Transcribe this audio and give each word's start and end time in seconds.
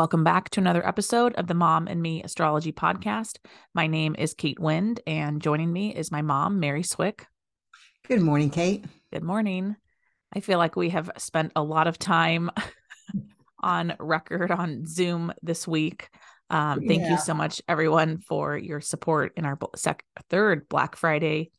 Welcome 0.00 0.24
back 0.24 0.48
to 0.50 0.60
another 0.60 0.88
episode 0.88 1.34
of 1.34 1.46
the 1.46 1.52
Mom 1.52 1.86
and 1.86 2.00
Me 2.00 2.22
Astrology 2.22 2.72
Podcast. 2.72 3.36
My 3.74 3.86
name 3.86 4.16
is 4.18 4.32
Kate 4.32 4.58
Wind, 4.58 4.98
and 5.06 5.42
joining 5.42 5.70
me 5.70 5.94
is 5.94 6.10
my 6.10 6.22
mom, 6.22 6.58
Mary 6.58 6.82
Swick. 6.82 7.26
Good 8.08 8.22
morning, 8.22 8.48
Kate. 8.48 8.82
Good 9.12 9.22
morning. 9.22 9.76
I 10.34 10.40
feel 10.40 10.56
like 10.56 10.74
we 10.74 10.88
have 10.88 11.10
spent 11.18 11.52
a 11.54 11.62
lot 11.62 11.86
of 11.86 11.98
time 11.98 12.50
on 13.62 13.94
record 14.00 14.50
on 14.50 14.86
Zoom 14.86 15.34
this 15.42 15.68
week. 15.68 16.08
Um, 16.48 16.80
thank 16.86 17.02
yeah. 17.02 17.10
you 17.10 17.18
so 17.18 17.34
much, 17.34 17.60
everyone, 17.68 18.20
for 18.26 18.56
your 18.56 18.80
support 18.80 19.34
in 19.36 19.44
our 19.44 19.58
sec- 19.76 20.06
third 20.30 20.66
Black 20.70 20.96
Friday 20.96 21.50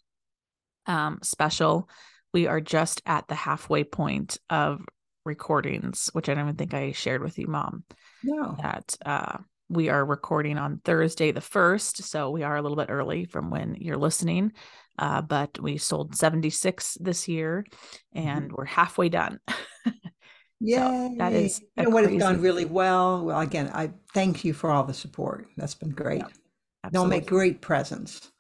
um, 0.87 1.19
special. 1.21 1.87
We 2.33 2.47
are 2.47 2.59
just 2.59 3.03
at 3.05 3.27
the 3.27 3.35
halfway 3.35 3.83
point 3.83 4.39
of 4.49 4.83
recordings, 5.25 6.09
which 6.13 6.29
I 6.29 6.33
don't 6.33 6.45
even 6.45 6.55
think 6.55 6.73
I 6.73 6.91
shared 6.91 7.23
with 7.23 7.37
you, 7.37 7.47
Mom. 7.47 7.83
No. 8.23 8.55
That 8.61 8.95
uh, 9.05 9.37
we 9.69 9.89
are 9.89 10.05
recording 10.05 10.57
on 10.57 10.81
Thursday 10.83 11.31
the 11.31 11.39
1st. 11.39 12.03
So 12.03 12.29
we 12.29 12.43
are 12.43 12.57
a 12.57 12.61
little 12.61 12.77
bit 12.77 12.89
early 12.89 13.25
from 13.25 13.49
when 13.49 13.75
you're 13.75 13.97
listening. 13.97 14.51
Uh, 14.99 15.21
but 15.21 15.57
we 15.59 15.77
sold 15.77 16.15
76 16.15 16.97
this 16.99 17.27
year 17.27 17.65
and 18.13 18.45
mm-hmm. 18.45 18.55
we're 18.55 18.65
halfway 18.65 19.09
done. 19.09 19.39
yeah. 19.85 19.91
So 20.63 21.15
that 21.17 21.33
is 21.33 21.59
you 21.75 21.83
know 21.83 21.89
what 21.89 22.07
has 22.07 22.19
gone 22.19 22.39
really 22.39 22.65
well. 22.65 23.25
Well, 23.25 23.39
again, 23.39 23.71
I 23.73 23.93
thank 24.13 24.45
you 24.45 24.53
for 24.53 24.69
all 24.69 24.83
the 24.83 24.93
support. 24.93 25.47
That's 25.57 25.73
been 25.73 25.89
great. 25.89 26.19
Yeah, 26.19 26.89
They'll 26.91 27.07
make 27.07 27.25
great 27.25 27.61
presents. 27.61 28.31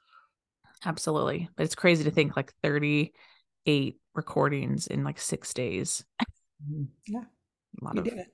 Absolutely. 0.85 1.49
But 1.55 1.63
it's 1.63 1.73
crazy 1.73 2.03
to 2.03 2.11
think 2.11 2.35
like 2.35 2.53
38 2.61 3.95
recordings 4.13 4.87
in 4.87 5.03
like 5.03 5.19
six 5.19 5.53
days. 5.53 6.03
Mm-hmm. 6.69 6.83
Yeah. 7.07 7.23
A 7.81 7.85
lot 7.85 7.95
you 7.95 8.01
of 8.01 8.05
did 8.05 8.17
it. 8.17 8.27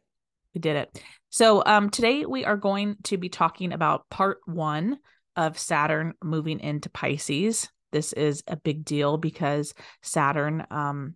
We 0.53 0.61
did 0.61 0.75
it. 0.75 1.03
So 1.29 1.63
um 1.65 1.89
today 1.89 2.25
we 2.25 2.45
are 2.45 2.57
going 2.57 2.97
to 3.03 3.17
be 3.17 3.29
talking 3.29 3.73
about 3.73 4.09
part 4.09 4.39
one 4.45 4.97
of 5.35 5.59
Saturn 5.59 6.13
moving 6.23 6.59
into 6.59 6.89
Pisces. 6.89 7.69
This 7.91 8.13
is 8.13 8.43
a 8.47 8.55
big 8.57 8.85
deal 8.85 9.17
because 9.17 9.73
Saturn 10.01 10.65
um 10.71 11.15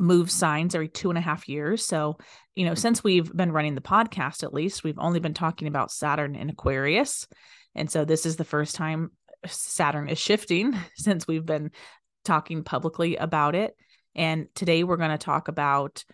moves 0.00 0.32
signs 0.32 0.74
every 0.74 0.88
two 0.88 1.10
and 1.10 1.18
a 1.18 1.22
half 1.22 1.48
years. 1.48 1.84
So, 1.84 2.16
you 2.54 2.64
know, 2.64 2.74
since 2.74 3.04
we've 3.04 3.30
been 3.34 3.52
running 3.52 3.74
the 3.74 3.80
podcast, 3.80 4.42
at 4.42 4.54
least, 4.54 4.82
we've 4.82 4.98
only 4.98 5.20
been 5.20 5.34
talking 5.34 5.68
about 5.68 5.92
Saturn 5.92 6.34
in 6.34 6.50
Aquarius. 6.50 7.28
And 7.74 7.90
so 7.90 8.04
this 8.04 8.26
is 8.26 8.36
the 8.36 8.44
first 8.44 8.74
time 8.74 9.10
Saturn 9.46 10.08
is 10.08 10.18
shifting 10.18 10.74
since 10.96 11.28
we've 11.28 11.46
been 11.46 11.70
talking 12.24 12.64
publicly 12.64 13.16
about 13.16 13.54
it. 13.54 13.74
And 14.14 14.46
today 14.54 14.84
we're 14.84 14.96
going 14.96 15.10
to 15.10 15.18
talk 15.18 15.48
about 15.48 16.04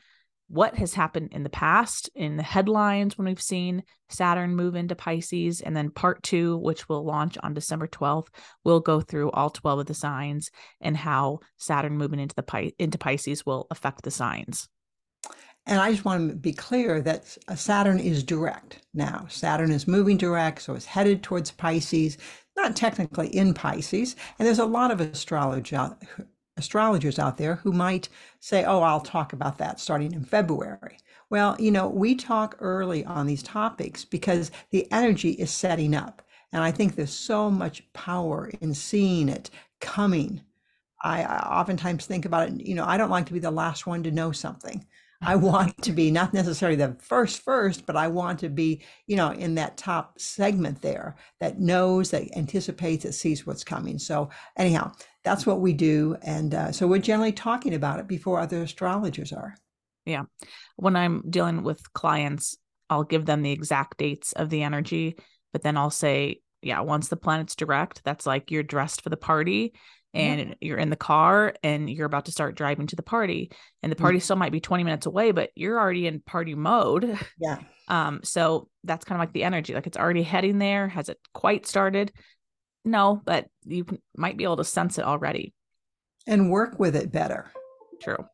what 0.48 0.76
has 0.76 0.94
happened 0.94 1.30
in 1.32 1.42
the 1.42 1.50
past 1.50 2.08
in 2.14 2.36
the 2.36 2.42
headlines 2.42 3.18
when 3.18 3.26
we've 3.26 3.42
seen 3.42 3.82
Saturn 4.08 4.54
move 4.54 4.76
into 4.76 4.94
Pisces. 4.94 5.60
And 5.60 5.76
then 5.76 5.90
part 5.90 6.22
two, 6.22 6.56
which 6.58 6.88
will 6.88 7.04
launch 7.04 7.36
on 7.42 7.54
December 7.54 7.88
12th, 7.88 8.28
will 8.64 8.80
go 8.80 9.00
through 9.00 9.30
all 9.32 9.50
12 9.50 9.80
of 9.80 9.86
the 9.86 9.94
signs 9.94 10.50
and 10.80 10.96
how 10.96 11.40
Saturn 11.56 11.98
moving 11.98 12.20
into 12.20 12.34
the 12.34 12.44
Pi- 12.44 12.72
into 12.78 12.98
Pisces 12.98 13.44
will 13.44 13.66
affect 13.70 14.02
the 14.02 14.10
signs. 14.10 14.68
And 15.68 15.80
I 15.80 15.90
just 15.90 16.04
want 16.04 16.30
to 16.30 16.36
be 16.36 16.52
clear 16.52 17.00
that 17.00 17.36
uh, 17.48 17.56
Saturn 17.56 17.98
is 17.98 18.22
direct 18.22 18.86
now. 18.94 19.26
Saturn 19.28 19.72
is 19.72 19.88
moving 19.88 20.16
direct, 20.16 20.62
so 20.62 20.74
it's 20.74 20.86
headed 20.86 21.24
towards 21.24 21.50
Pisces, 21.50 22.18
not 22.56 22.76
technically 22.76 23.34
in 23.34 23.52
Pisces. 23.52 24.14
And 24.38 24.46
there's 24.46 24.60
a 24.60 24.64
lot 24.64 24.92
of 24.92 25.00
astrology 25.00 25.76
astrologers 26.56 27.18
out 27.18 27.36
there 27.36 27.56
who 27.56 27.72
might 27.72 28.08
say, 28.40 28.64
oh, 28.64 28.82
I'll 28.82 29.00
talk 29.00 29.32
about 29.32 29.58
that 29.58 29.80
starting 29.80 30.12
in 30.12 30.24
February. 30.24 30.98
Well, 31.28 31.56
you 31.58 31.70
know, 31.70 31.88
we 31.88 32.14
talk 32.14 32.56
early 32.60 33.04
on 33.04 33.26
these 33.26 33.42
topics 33.42 34.04
because 34.04 34.50
the 34.70 34.90
energy 34.92 35.30
is 35.32 35.50
setting 35.50 35.94
up. 35.94 36.22
And 36.52 36.62
I 36.62 36.70
think 36.70 36.94
there's 36.94 37.12
so 37.12 37.50
much 37.50 37.92
power 37.92 38.50
in 38.60 38.72
seeing 38.72 39.28
it 39.28 39.50
coming. 39.80 40.40
I, 41.02 41.22
I 41.22 41.60
oftentimes 41.60 42.06
think 42.06 42.24
about 42.24 42.48
it, 42.48 42.66
you 42.66 42.74
know, 42.74 42.84
I 42.84 42.96
don't 42.96 43.10
like 43.10 43.26
to 43.26 43.32
be 43.32 43.40
the 43.40 43.50
last 43.50 43.86
one 43.86 44.02
to 44.04 44.10
know 44.10 44.32
something. 44.32 44.86
I 45.20 45.36
want 45.36 45.82
to 45.82 45.92
be 45.92 46.10
not 46.10 46.32
necessarily 46.32 46.76
the 46.76 46.96
first 47.00 47.42
first, 47.42 47.86
but 47.86 47.96
I 47.96 48.08
want 48.08 48.38
to 48.40 48.48
be, 48.48 48.82
you 49.06 49.16
know, 49.16 49.32
in 49.32 49.54
that 49.56 49.76
top 49.76 50.20
segment 50.20 50.80
there 50.82 51.16
that 51.40 51.60
knows, 51.60 52.10
that 52.10 52.34
anticipates, 52.36 53.04
that 53.04 53.14
sees 53.14 53.46
what's 53.46 53.64
coming. 53.64 53.98
So 53.98 54.30
anyhow, 54.56 54.92
that's 55.26 55.44
what 55.44 55.60
we 55.60 55.72
do, 55.72 56.16
and 56.22 56.54
uh, 56.54 56.70
so 56.70 56.86
we're 56.86 56.98
generally 56.98 57.32
talking 57.32 57.74
about 57.74 57.98
it 57.98 58.06
before 58.06 58.38
other 58.38 58.62
astrologers 58.62 59.32
are. 59.32 59.56
Yeah, 60.04 60.22
when 60.76 60.94
I'm 60.94 61.24
dealing 61.28 61.64
with 61.64 61.92
clients, 61.92 62.56
I'll 62.88 63.02
give 63.02 63.26
them 63.26 63.42
the 63.42 63.50
exact 63.50 63.98
dates 63.98 64.32
of 64.32 64.50
the 64.50 64.62
energy, 64.62 65.16
but 65.52 65.62
then 65.62 65.76
I'll 65.76 65.90
say, 65.90 66.42
yeah, 66.62 66.80
once 66.80 67.08
the 67.08 67.16
planet's 67.16 67.56
direct, 67.56 68.02
that's 68.04 68.24
like 68.24 68.52
you're 68.52 68.62
dressed 68.62 69.02
for 69.02 69.10
the 69.10 69.16
party 69.16 69.74
and 70.14 70.40
yeah. 70.40 70.54
you're 70.60 70.78
in 70.78 70.90
the 70.90 70.96
car 70.96 71.54
and 71.64 71.90
you're 71.90 72.06
about 72.06 72.26
to 72.26 72.32
start 72.32 72.54
driving 72.54 72.86
to 72.86 72.96
the 72.96 73.02
party 73.02 73.50
and 73.82 73.90
the 73.90 73.96
party 73.96 74.18
mm-hmm. 74.18 74.22
still 74.22 74.36
might 74.36 74.52
be 74.52 74.60
20 74.60 74.82
minutes 74.82 75.06
away 75.06 75.30
but 75.30 75.50
you're 75.54 75.78
already 75.78 76.06
in 76.06 76.20
party 76.20 76.54
mode 76.54 77.18
yeah 77.38 77.58
um 77.88 78.20
so 78.22 78.68
that's 78.84 79.04
kind 79.04 79.20
of 79.20 79.20
like 79.20 79.34
the 79.34 79.44
energy 79.44 79.74
like 79.74 79.86
it's 79.86 79.98
already 79.98 80.22
heading 80.22 80.58
there 80.58 80.88
has 80.88 81.08
it 81.08 81.18
quite 81.34 81.66
started 81.66 82.12
no 82.86 83.20
but 83.24 83.46
you 83.64 83.84
might 84.16 84.36
be 84.36 84.44
able 84.44 84.56
to 84.56 84.64
sense 84.64 84.98
it 84.98 85.04
already. 85.04 85.52
And 86.26 86.50
work 86.50 86.78
with 86.78 86.96
it 86.96 87.12
better. 87.12 87.50
True. 88.02 88.24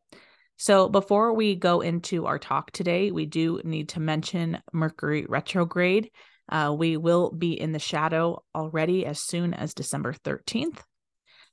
So 0.57 0.87
before 0.87 1.33
we 1.33 1.55
go 1.55 1.81
into 1.81 2.25
our 2.25 2.39
talk 2.39 2.71
today 2.71 3.11
we 3.11 3.25
do 3.25 3.61
need 3.63 3.89
to 3.89 3.99
mention 3.99 4.61
mercury 4.71 5.25
retrograde. 5.27 6.09
Uh, 6.49 6.75
we 6.77 6.97
will 6.97 7.31
be 7.31 7.59
in 7.59 7.71
the 7.71 7.79
shadow 7.79 8.43
already 8.53 9.05
as 9.05 9.19
soon 9.19 9.53
as 9.53 9.73
december 9.73 10.13
13th 10.13 10.79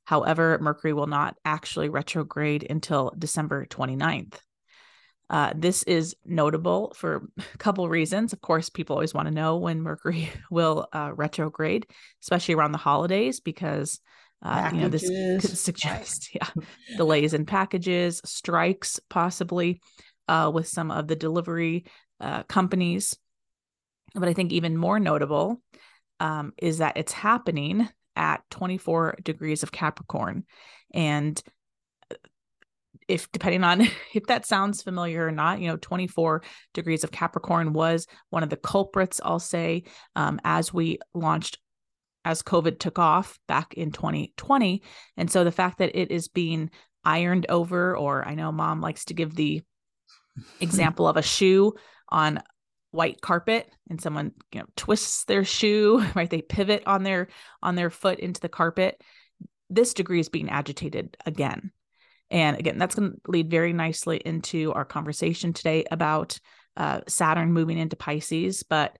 However, 0.05 0.59
Mercury 0.61 0.93
will 0.93 1.07
not 1.07 1.37
actually 1.45 1.89
retrograde 1.89 2.67
until 2.69 3.13
December 3.17 3.65
29th. 3.67 4.35
Uh, 5.31 5.53
this 5.55 5.85
is 5.85 6.17
notable 6.27 6.93
for 6.97 7.29
a 7.39 7.43
couple 7.59 7.89
reasons. 7.89 8.33
Of 8.33 8.41
course, 8.41 8.69
people 8.69 8.97
always 8.97 9.15
want 9.15 9.29
to 9.29 9.35
know 9.35 9.57
when 9.57 9.81
Mercury 9.81 10.29
will 10.51 10.89
uh, 10.93 11.13
retrograde, 11.15 11.87
especially 12.23 12.55
around 12.55 12.73
the 12.73 12.79
holidays, 12.79 13.41
because 13.41 14.01
uh, 14.43 14.71
you 14.73 14.81
know 14.81 14.89
this 14.89 15.09
could 15.09 15.57
suggest 15.57 16.31
yeah, 16.35 16.49
delays 16.97 17.33
in 17.33 17.47
packages, 17.47 18.21
strikes, 18.25 18.99
possibly 19.09 19.81
uh, 20.29 20.51
with 20.53 20.67
some 20.67 20.91
of 20.91 21.07
the 21.07 21.17
delivery 21.17 21.85
uh, 22.21 22.43
companies. 22.45 23.17
But 24.15 24.29
I 24.29 24.33
think 24.33 24.53
even 24.53 24.77
more 24.77 24.99
notable 24.99 25.63
um, 26.19 26.53
is 26.59 26.79
that 26.79 26.97
it's 26.97 27.13
happening 27.13 27.89
at 28.17 28.43
24 28.51 29.19
degrees 29.23 29.63
of 29.63 29.71
Capricorn. 29.71 30.45
And 30.93 31.41
if 33.11 33.31
depending 33.33 33.65
on 33.65 33.83
if 34.15 34.27
that 34.29 34.47
sounds 34.47 34.83
familiar 34.83 35.27
or 35.27 35.33
not, 35.33 35.61
you 35.61 35.69
know, 35.69 35.77
24 35.77 36.43
degrees 36.73 37.05
of 37.05 37.11
Capricorn 37.11 37.73
was 37.73 38.07
one 38.31 38.43
of 38.43 38.51
the 38.51 38.57
culprits, 38.57 39.21
I'll 39.23 39.41
say, 39.41 39.85
um, 40.17 40.41
as 40.45 40.73
we 40.73 40.99
launched, 41.13 41.59
as 42.25 42.43
COVID 42.43 42.79
took 42.79 42.99
off 42.99 43.39
back 43.49 43.75
in 43.75 43.91
2020. 43.93 44.83
And 45.17 45.31
so 45.31 45.43
the 45.43 45.51
fact 45.51 45.79
that 45.79 45.99
it 45.99 46.11
is 46.11 46.29
being 46.29 46.71
ironed 47.05 47.47
over, 47.49 47.97
or 47.97 48.27
I 48.27 48.35
know 48.35 48.53
mom 48.53 48.81
likes 48.81 49.07
to 49.07 49.15
give 49.15 49.35
the 49.35 49.63
example 50.61 51.09
of 51.09 51.17
a 51.17 51.23
shoe 51.23 51.75
on 52.09 52.43
white 52.93 53.21
carpet 53.21 53.71
and 53.89 54.01
someone 54.01 54.33
you 54.53 54.59
know 54.59 54.67
twists 54.75 55.25
their 55.25 55.45
shoe 55.45 56.05
right? 56.15 56.31
They 56.31 56.43
pivot 56.43 56.85
on 56.87 57.03
their 57.03 57.29
on 57.63 57.75
their 57.75 57.91
foot 57.91 58.21
into 58.21 58.41
the 58.41 58.49
carpet. 58.49 59.03
This 59.69 59.95
degree 59.95 60.21
is 60.21 60.29
being 60.29 60.51
agitated 60.51 61.17
again 61.25 61.71
and 62.31 62.59
again 62.59 62.79
that's 62.79 62.95
going 62.95 63.13
to 63.13 63.31
lead 63.31 63.51
very 63.51 63.73
nicely 63.73 64.19
into 64.19 64.73
our 64.73 64.85
conversation 64.85 65.53
today 65.53 65.85
about 65.91 66.39
uh, 66.77 67.01
saturn 67.09 67.53
moving 67.53 67.79
into 67.79 67.97
pisces 67.97 68.63
but 68.63 68.97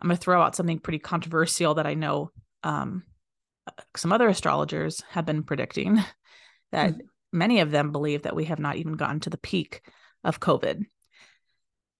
i'm 0.00 0.08
going 0.08 0.16
to 0.16 0.22
throw 0.22 0.42
out 0.42 0.56
something 0.56 0.78
pretty 0.78 0.98
controversial 0.98 1.74
that 1.74 1.86
i 1.86 1.94
know 1.94 2.30
um, 2.62 3.02
some 3.96 4.12
other 4.12 4.28
astrologers 4.28 5.02
have 5.10 5.26
been 5.26 5.42
predicting 5.42 5.96
that 6.72 6.90
mm-hmm. 6.90 7.00
many 7.32 7.60
of 7.60 7.70
them 7.70 7.92
believe 7.92 8.22
that 8.22 8.36
we 8.36 8.44
have 8.44 8.58
not 8.58 8.76
even 8.76 8.94
gotten 8.94 9.20
to 9.20 9.30
the 9.30 9.38
peak 9.38 9.82
of 10.22 10.40
covid 10.40 10.84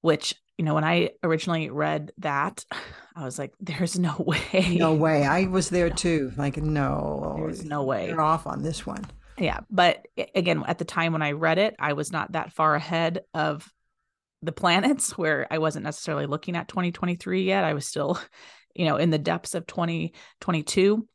which, 0.04 0.34
you 0.58 0.66
know, 0.66 0.74
when 0.74 0.84
I 0.84 1.12
originally 1.22 1.70
read 1.70 2.12
that, 2.18 2.62
I 3.16 3.24
was 3.24 3.38
like, 3.38 3.54
there's 3.58 3.98
no 3.98 4.14
way. 4.52 4.76
No 4.78 4.92
way. 4.92 5.24
I 5.24 5.46
was 5.46 5.70
there 5.70 5.88
too. 5.88 6.30
Like, 6.36 6.58
no, 6.58 7.36
there's 7.38 7.64
no 7.64 7.84
way. 7.84 8.08
You're 8.08 8.20
off 8.20 8.46
on 8.46 8.62
this 8.62 8.84
one. 8.84 9.02
Yeah. 9.38 9.60
But 9.70 10.06
again, 10.34 10.62
at 10.66 10.78
the 10.78 10.84
time 10.84 11.12
when 11.12 11.22
I 11.22 11.32
read 11.32 11.58
it, 11.58 11.74
I 11.78 11.94
was 11.94 12.12
not 12.12 12.32
that 12.32 12.52
far 12.52 12.74
ahead 12.74 13.22
of 13.32 13.68
the 14.42 14.52
planets 14.52 15.16
where 15.18 15.46
I 15.50 15.58
wasn't 15.58 15.84
necessarily 15.84 16.26
looking 16.26 16.56
at 16.56 16.68
2023 16.68 17.44
yet. 17.44 17.64
I 17.64 17.74
was 17.74 17.86
still, 17.86 18.18
you 18.74 18.86
know, 18.86 18.96
in 18.96 19.10
the 19.10 19.18
depths 19.18 19.54
of 19.54 19.66
2022. 19.66 21.06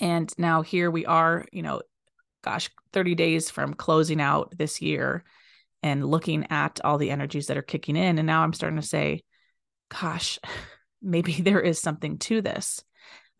And 0.00 0.32
now 0.38 0.62
here 0.62 0.90
we 0.90 1.04
are, 1.06 1.44
you 1.52 1.62
know, 1.62 1.82
gosh, 2.42 2.70
30 2.92 3.14
days 3.14 3.50
from 3.50 3.74
closing 3.74 4.20
out 4.20 4.54
this 4.56 4.80
year 4.80 5.24
and 5.82 6.06
looking 6.06 6.46
at 6.50 6.80
all 6.84 6.98
the 6.98 7.10
energies 7.10 7.46
that 7.46 7.56
are 7.56 7.62
kicking 7.62 7.96
in. 7.96 8.18
And 8.18 8.26
now 8.26 8.42
I'm 8.42 8.52
starting 8.52 8.80
to 8.80 8.86
say, 8.86 9.22
gosh, 9.88 10.38
maybe 11.02 11.32
there 11.32 11.60
is 11.60 11.80
something 11.80 12.18
to 12.18 12.42
this. 12.42 12.82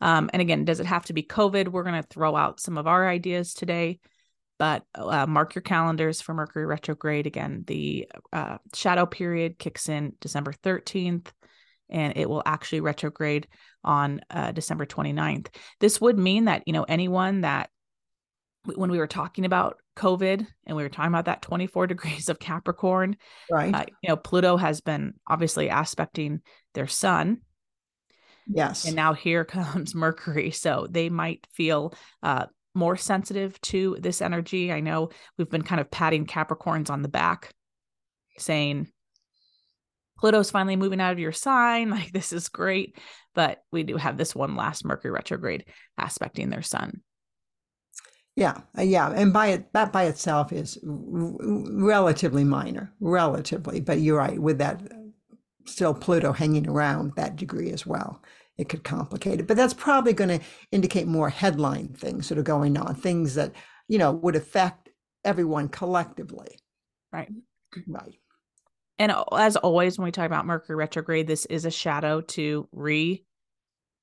Um, 0.01 0.29
and 0.33 0.41
again, 0.41 0.65
does 0.65 0.79
it 0.79 0.85
have 0.85 1.05
to 1.05 1.13
be 1.13 1.23
COVID? 1.23 1.67
We're 1.67 1.83
going 1.83 2.01
to 2.01 2.07
throw 2.07 2.35
out 2.35 2.59
some 2.59 2.77
of 2.77 2.87
our 2.87 3.07
ideas 3.07 3.53
today, 3.53 3.99
but 4.57 4.83
uh, 4.95 5.27
mark 5.27 5.55
your 5.55 5.61
calendars 5.61 6.21
for 6.21 6.33
Mercury 6.33 6.65
retrograde. 6.65 7.27
Again, 7.27 7.63
the 7.67 8.07
uh, 8.33 8.57
shadow 8.73 9.05
period 9.05 9.59
kicks 9.59 9.89
in 9.89 10.13
December 10.19 10.53
13th 10.53 11.27
and 11.91 12.13
it 12.15 12.29
will 12.29 12.41
actually 12.45 12.79
retrograde 12.79 13.47
on 13.83 14.21
uh, 14.29 14.51
December 14.53 14.85
29th. 14.85 15.47
This 15.79 15.99
would 16.01 16.17
mean 16.17 16.45
that, 16.45 16.63
you 16.65 16.73
know, 16.73 16.83
anyone 16.83 17.41
that 17.41 17.69
when 18.63 18.91
we 18.91 18.97
were 18.97 19.07
talking 19.07 19.45
about 19.45 19.77
COVID 19.97 20.45
and 20.65 20.77
we 20.77 20.83
were 20.83 20.89
talking 20.89 21.11
about 21.11 21.25
that 21.25 21.41
24 21.41 21.87
degrees 21.87 22.29
of 22.29 22.39
Capricorn, 22.39 23.17
right? 23.51 23.73
Uh, 23.73 23.85
you 24.01 24.09
know, 24.09 24.15
Pluto 24.15 24.57
has 24.57 24.81
been 24.81 25.13
obviously 25.27 25.69
aspecting 25.69 26.41
their 26.73 26.87
sun. 26.87 27.41
Yes. 28.53 28.85
And 28.85 28.95
now 28.95 29.13
here 29.13 29.45
comes 29.45 29.95
Mercury. 29.95 30.51
So 30.51 30.87
they 30.89 31.09
might 31.09 31.47
feel 31.53 31.93
uh, 32.23 32.47
more 32.73 32.97
sensitive 32.97 33.59
to 33.61 33.97
this 33.99 34.21
energy. 34.21 34.71
I 34.71 34.79
know 34.79 35.09
we've 35.37 35.49
been 35.49 35.63
kind 35.63 35.81
of 35.81 35.91
patting 35.91 36.25
Capricorns 36.25 36.89
on 36.89 37.01
the 37.01 37.09
back, 37.09 37.51
saying, 38.37 38.87
Pluto's 40.19 40.51
finally 40.51 40.75
moving 40.75 41.01
out 41.01 41.13
of 41.13 41.19
your 41.19 41.31
sign. 41.31 41.89
Like, 41.91 42.11
this 42.11 42.31
is 42.31 42.47
great. 42.49 42.97
But 43.33 43.63
we 43.71 43.83
do 43.83 43.97
have 43.97 44.17
this 44.17 44.35
one 44.35 44.55
last 44.55 44.85
Mercury 44.85 45.11
retrograde 45.11 45.65
aspecting 45.97 46.49
their 46.49 46.61
sun. 46.61 47.01
Yeah, 48.35 48.61
uh, 48.77 48.83
yeah, 48.83 49.11
and 49.11 49.33
by 49.33 49.47
it 49.47 49.73
that 49.73 49.91
by 49.91 50.05
itself 50.05 50.53
is 50.53 50.77
relatively 50.83 52.45
minor, 52.45 52.93
relatively. 53.01 53.81
But 53.81 53.99
you're 53.99 54.17
right 54.17 54.39
with 54.39 54.59
that 54.59 54.81
still 55.65 55.93
Pluto 55.93 56.31
hanging 56.31 56.67
around 56.67 57.13
that 57.15 57.35
degree 57.35 57.71
as 57.71 57.85
well. 57.85 58.21
It 58.57 58.69
could 58.69 58.83
complicate 58.83 59.39
it, 59.39 59.47
but 59.47 59.57
that's 59.57 59.73
probably 59.73 60.13
going 60.13 60.39
to 60.39 60.45
indicate 60.71 61.07
more 61.07 61.29
headline 61.29 61.89
things 61.89 62.29
that 62.29 62.37
are 62.37 62.43
going 62.43 62.77
on, 62.77 62.95
things 62.95 63.35
that 63.35 63.53
you 63.87 63.97
know 63.97 64.11
would 64.11 64.35
affect 64.35 64.89
everyone 65.23 65.69
collectively. 65.69 66.59
Right. 67.11 67.31
Right. 67.87 68.15
And 68.99 69.13
as 69.31 69.55
always, 69.55 69.97
when 69.97 70.05
we 70.05 70.11
talk 70.11 70.27
about 70.27 70.45
Mercury 70.45 70.75
retrograde, 70.75 71.25
this 71.25 71.45
is 71.47 71.65
a 71.65 71.71
shadow 71.71 72.21
to 72.21 72.67
re 72.71 73.23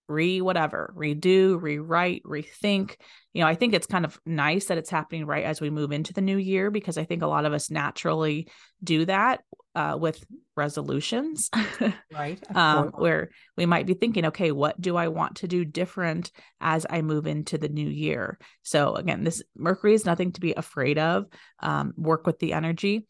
re 0.08 0.40
whatever, 0.40 0.92
redo, 0.96 1.60
rewrite, 1.60 2.22
rethink. 2.24 2.96
You 3.34 3.42
know, 3.42 3.46
I 3.46 3.54
think 3.54 3.74
it's 3.74 3.86
kind 3.86 4.04
of 4.04 4.18
nice 4.24 4.66
that 4.66 4.78
it's 4.78 4.90
happening 4.90 5.26
right 5.26 5.44
as 5.44 5.60
we 5.60 5.70
move 5.70 5.92
into 5.92 6.12
the 6.12 6.22
new 6.22 6.38
year 6.38 6.70
because 6.70 6.98
I 6.98 7.04
think 7.04 7.22
a 7.22 7.26
lot 7.26 7.44
of 7.44 7.52
us 7.52 7.70
naturally 7.70 8.48
do 8.82 9.04
that 9.04 9.42
uh, 9.78 9.96
with 9.96 10.26
resolutions. 10.56 11.50
right. 12.12 12.42
um, 12.56 12.88
where 12.96 13.30
we 13.56 13.64
might 13.64 13.86
be 13.86 13.94
thinking, 13.94 14.26
okay, 14.26 14.50
what 14.50 14.78
do 14.80 14.96
I 14.96 15.06
want 15.06 15.36
to 15.36 15.48
do 15.48 15.64
different 15.64 16.32
as 16.60 16.84
I 16.90 17.00
move 17.00 17.28
into 17.28 17.58
the 17.58 17.68
new 17.68 17.88
year? 17.88 18.40
So, 18.64 18.96
again, 18.96 19.22
this 19.22 19.40
Mercury 19.56 19.94
is 19.94 20.04
nothing 20.04 20.32
to 20.32 20.40
be 20.40 20.52
afraid 20.52 20.98
of. 20.98 21.26
Um, 21.60 21.94
work 21.96 22.26
with 22.26 22.40
the 22.40 22.54
energy 22.54 23.06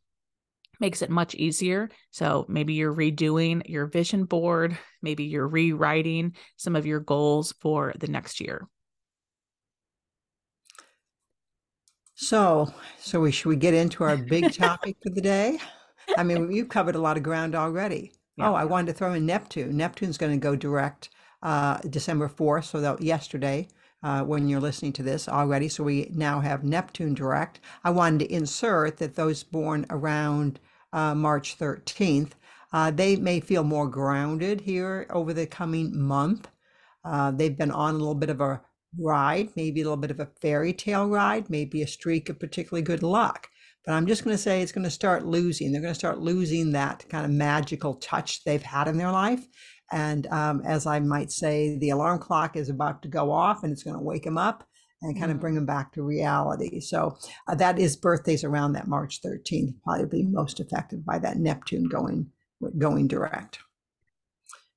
makes 0.78 1.00
it 1.00 1.10
much 1.10 1.34
easier. 1.34 1.88
So 2.10 2.44
maybe 2.48 2.74
you're 2.74 2.94
redoing 2.94 3.62
your 3.68 3.86
vision 3.86 4.26
board, 4.26 4.78
maybe 5.02 5.24
you're 5.24 5.48
rewriting 5.48 6.36
some 6.56 6.76
of 6.76 6.86
your 6.86 7.00
goals 7.00 7.52
for 7.60 7.94
the 7.98 8.06
next 8.06 8.40
year. 8.40 8.68
So, 12.14 12.72
so 13.00 13.20
we 13.20 13.32
should 13.32 13.48
we 13.48 13.56
get 13.56 13.74
into 13.74 14.04
our 14.04 14.16
big 14.16 14.52
topic 14.56 14.98
for 15.02 15.10
the 15.10 15.20
day? 15.20 15.58
I 16.16 16.22
mean, 16.22 16.50
you've 16.50 16.68
covered 16.68 16.94
a 16.94 17.00
lot 17.00 17.16
of 17.16 17.22
ground 17.22 17.54
already. 17.54 18.12
Yeah. 18.36 18.50
Oh, 18.50 18.54
I 18.54 18.64
wanted 18.64 18.86
to 18.88 18.92
throw 18.92 19.12
in 19.12 19.26
Neptune. 19.26 19.76
Neptune's 19.76 20.18
going 20.18 20.32
to 20.32 20.42
go 20.42 20.56
direct 20.56 21.10
uh, 21.42 21.78
December 21.78 22.28
4th, 22.28 22.64
so 22.64 22.80
that 22.80 23.00
yesterday 23.02 23.68
uh, 24.02 24.22
when 24.22 24.48
you're 24.48 24.60
listening 24.60 24.92
to 24.94 25.02
this 25.02 25.28
already. 25.28 25.68
So 25.68 25.84
we 25.84 26.10
now 26.14 26.40
have 26.40 26.64
Neptune 26.64 27.14
direct. 27.14 27.60
I 27.84 27.90
wanted 27.90 28.20
to 28.20 28.32
insert 28.32 28.98
that 28.98 29.16
those 29.16 29.42
born 29.42 29.86
around 29.90 30.60
uh, 30.92 31.14
March 31.14 31.58
13th. 31.58 32.32
Uh, 32.72 32.90
they 32.90 33.16
may 33.16 33.40
feel 33.40 33.64
more 33.64 33.88
grounded 33.88 34.60
here 34.60 35.06
over 35.10 35.32
the 35.32 35.46
coming 35.46 35.98
month. 35.98 36.48
Uh, 37.04 37.30
they've 37.30 37.56
been 37.56 37.70
on 37.70 37.94
a 37.94 37.98
little 37.98 38.14
bit 38.14 38.30
of 38.30 38.40
a 38.40 38.60
ride, 38.98 39.50
maybe 39.56 39.80
a 39.80 39.84
little 39.84 39.96
bit 39.96 40.10
of 40.10 40.20
a 40.20 40.28
fairy 40.40 40.72
tale 40.72 41.08
ride, 41.08 41.48
maybe 41.48 41.82
a 41.82 41.86
streak 41.86 42.28
of 42.28 42.38
particularly 42.38 42.82
good 42.82 43.02
luck. 43.02 43.48
But 43.88 43.94
I'm 43.94 44.06
just 44.06 44.22
going 44.22 44.36
to 44.36 44.42
say 44.42 44.60
it's 44.60 44.70
going 44.70 44.84
to 44.84 44.90
start 44.90 45.24
losing. 45.24 45.72
They're 45.72 45.80
going 45.80 45.94
to 45.94 45.98
start 45.98 46.18
losing 46.18 46.72
that 46.72 47.06
kind 47.08 47.24
of 47.24 47.30
magical 47.30 47.94
touch 47.94 48.44
they've 48.44 48.62
had 48.62 48.86
in 48.86 48.98
their 48.98 49.10
life. 49.10 49.46
And 49.90 50.26
um, 50.26 50.60
as 50.66 50.84
I 50.84 51.00
might 51.00 51.32
say, 51.32 51.78
the 51.78 51.88
alarm 51.88 52.18
clock 52.18 52.54
is 52.54 52.68
about 52.68 53.00
to 53.00 53.08
go 53.08 53.32
off 53.32 53.62
and 53.62 53.72
it's 53.72 53.82
going 53.82 53.96
to 53.96 54.02
wake 54.02 54.24
them 54.24 54.36
up 54.36 54.62
and 55.00 55.18
kind 55.18 55.32
of 55.32 55.40
bring 55.40 55.54
them 55.54 55.64
back 55.64 55.94
to 55.94 56.02
reality. 56.02 56.80
So 56.80 57.16
uh, 57.46 57.54
that 57.54 57.78
is 57.78 57.96
birthdays 57.96 58.44
around 58.44 58.74
that 58.74 58.88
March 58.88 59.22
13th, 59.22 59.72
probably 59.82 60.04
be 60.04 60.22
most 60.22 60.60
affected 60.60 61.02
by 61.06 61.18
that 61.20 61.38
Neptune 61.38 61.88
going 61.88 62.30
going 62.76 63.08
direct. 63.08 63.60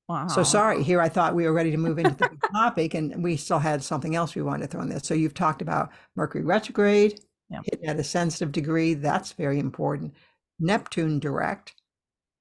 Wow. 0.07 0.27
So 0.27 0.43
sorry, 0.43 0.83
here 0.83 1.01
I 1.01 1.09
thought 1.09 1.35
we 1.35 1.45
were 1.45 1.53
ready 1.53 1.71
to 1.71 1.77
move 1.77 1.99
into 1.99 2.15
the 2.15 2.29
topic, 2.53 2.93
and 2.93 3.21
we 3.21 3.35
still 3.35 3.59
had 3.59 3.83
something 3.83 4.15
else 4.15 4.35
we 4.35 4.41
wanted 4.41 4.63
to 4.63 4.67
throw 4.67 4.81
in 4.81 4.89
there. 4.89 4.99
So 4.99 5.13
you've 5.13 5.33
talked 5.33 5.61
about 5.61 5.89
Mercury 6.15 6.43
retrograde, 6.43 7.19
yeah. 7.51 7.89
at 7.89 7.99
a 7.99 8.03
sensitive 8.03 8.51
degree. 8.51 8.93
That's 8.93 9.33
very 9.33 9.59
important. 9.59 10.13
Neptune 10.59 11.19
direct. 11.19 11.75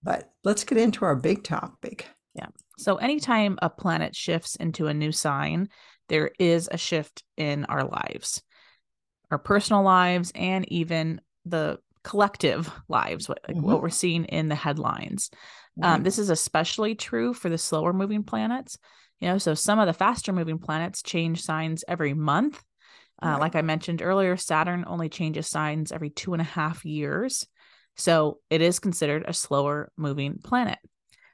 But 0.03 0.33
let's 0.45 0.65
get 0.65 0.79
into 0.79 1.05
our 1.05 1.17
big 1.17 1.45
topic. 1.45 2.07
Yeah. 2.35 2.47
So 2.79 2.97
anytime 2.97 3.59
a 3.61 3.69
planet 3.69 4.17
shifts 4.17 4.57
into 4.57 4.87
a 4.87 4.95
new 4.95 5.13
sign, 5.13 5.69
there 6.09 6.31
is 6.39 6.69
a 6.71 6.79
shift 6.79 7.23
in 7.37 7.65
our 7.67 7.85
lives, 7.85 8.43
our 9.31 9.39
personal 9.39 9.83
lives, 9.83 10.33
and 10.35 10.71
even 10.73 11.21
the 11.45 11.79
collective 12.03 12.71
lives, 12.89 13.29
what, 13.29 13.41
like 13.47 13.57
mm-hmm. 13.57 13.67
what 13.67 13.83
we're 13.83 13.91
seeing 13.91 14.25
in 14.25 14.49
the 14.49 14.55
headlines. 14.55 15.31
Um, 15.83 16.03
this 16.03 16.19
is 16.19 16.31
especially 16.31 16.95
true 16.95 17.33
for 17.33 17.49
the 17.49 17.59
slower 17.59 17.93
moving 17.93 18.23
planets. 18.23 18.77
You 19.19 19.29
know, 19.29 19.39
so 19.39 19.55
some 19.55 19.79
of 19.79 19.87
the 19.87 19.93
faster 19.93 20.33
moving 20.33 20.59
planets 20.59 21.03
change 21.03 21.43
signs 21.43 21.85
every 21.89 22.15
month. 22.15 22.63
Uh, 23.23 23.31
right. 23.31 23.41
Like 23.41 23.57
I 23.57 23.63
mentioned 23.63 24.03
earlier, 24.03 24.37
Saturn 24.37 24.85
only 24.87 25.09
changes 25.09 25.47
signs 25.47 25.93
every 25.93 26.11
two 26.11 26.33
and 26.33 26.41
a 26.41 26.45
half 26.45 26.85
years. 26.85 27.47
So 27.97 28.39
it 28.49 28.63
is 28.63 28.79
considered 28.79 29.25
a 29.27 29.35
slower 29.35 29.93
moving 29.97 30.39
planet. 30.39 30.79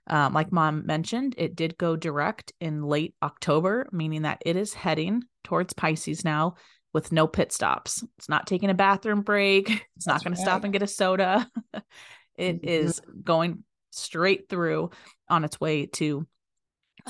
Um, 0.08 0.32
like 0.32 0.52
mom 0.52 0.86
mentioned, 0.86 1.34
it 1.36 1.56
did 1.56 1.78
go 1.78 1.96
direct 1.96 2.52
in 2.60 2.82
late 2.82 3.14
October, 3.22 3.88
meaning 3.92 4.22
that 4.22 4.42
it 4.46 4.56
is 4.56 4.72
heading 4.72 5.24
towards 5.42 5.72
Pisces 5.72 6.24
now 6.24 6.54
with 6.92 7.12
no 7.12 7.26
pit 7.26 7.52
stops. 7.52 8.04
It's 8.18 8.28
not 8.28 8.46
taking 8.46 8.70
a 8.70 8.74
bathroom 8.74 9.22
break. 9.22 9.68
It's 9.96 10.04
That's 10.04 10.06
not 10.06 10.24
going 10.24 10.32
right. 10.32 10.38
to 10.38 10.42
stop 10.42 10.64
and 10.64 10.72
get 10.72 10.82
a 10.82 10.86
soda. 10.86 11.50
it 12.36 12.62
mm-hmm. 12.62 12.68
is 12.68 13.00
going 13.22 13.64
straight 13.90 14.48
through 14.48 14.90
on 15.28 15.44
its 15.44 15.60
way 15.60 15.86
to 15.86 16.26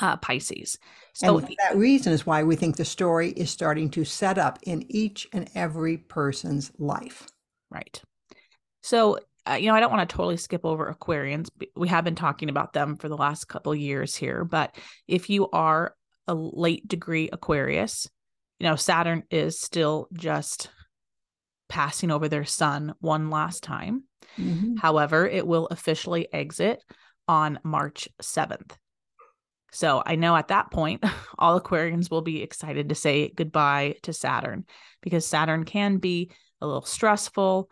uh, 0.00 0.16
Pisces. 0.16 0.78
So 1.14 1.38
and 1.38 1.56
that 1.64 1.76
reason 1.76 2.12
is 2.12 2.26
why 2.26 2.42
we 2.42 2.56
think 2.56 2.76
the 2.76 2.84
story 2.84 3.30
is 3.30 3.50
starting 3.50 3.90
to 3.90 4.04
set 4.04 4.38
up 4.38 4.58
in 4.62 4.84
each 4.88 5.26
and 5.32 5.48
every 5.54 5.96
person's 5.96 6.70
life. 6.78 7.26
Right. 7.70 8.00
So 8.82 9.18
uh, 9.48 9.54
you 9.54 9.68
know, 9.68 9.74
I 9.76 9.80
don't 9.80 9.92
want 9.92 10.08
to 10.08 10.16
totally 10.16 10.36
skip 10.36 10.64
over 10.64 10.92
Aquarians. 10.92 11.48
We 11.76 11.88
have 11.88 12.04
been 12.04 12.16
talking 12.16 12.48
about 12.48 12.72
them 12.72 12.96
for 12.96 13.08
the 13.08 13.16
last 13.16 13.44
couple 13.44 13.74
years 13.74 14.16
here, 14.16 14.44
but 14.44 14.74
if 15.06 15.30
you 15.30 15.48
are 15.50 15.94
a 16.26 16.34
late 16.34 16.86
degree 16.88 17.28
Aquarius, 17.32 18.08
you 18.58 18.66
know, 18.66 18.74
Saturn 18.74 19.22
is 19.30 19.60
still 19.60 20.08
just 20.12 20.70
passing 21.68 22.10
over 22.10 22.28
their 22.28 22.44
sun 22.44 22.94
one 23.00 23.30
last 23.30 23.62
time. 23.62 24.04
Mm-hmm. 24.38 24.76
However, 24.76 25.26
it 25.26 25.46
will 25.46 25.66
officially 25.66 26.26
exit 26.32 26.82
on 27.28 27.58
March 27.62 28.08
7th. 28.20 28.72
So 29.76 30.02
I 30.04 30.16
know 30.16 30.34
at 30.34 30.48
that 30.48 30.70
point, 30.70 31.04
all 31.38 31.60
Aquarians 31.60 32.10
will 32.10 32.22
be 32.22 32.42
excited 32.42 32.88
to 32.88 32.94
say 32.94 33.28
goodbye 33.28 33.96
to 34.02 34.12
Saturn 34.12 34.64
because 35.02 35.26
Saturn 35.26 35.64
can 35.64 35.98
be 35.98 36.30
a 36.60 36.66
little 36.66 36.82
stressful, 36.82 37.70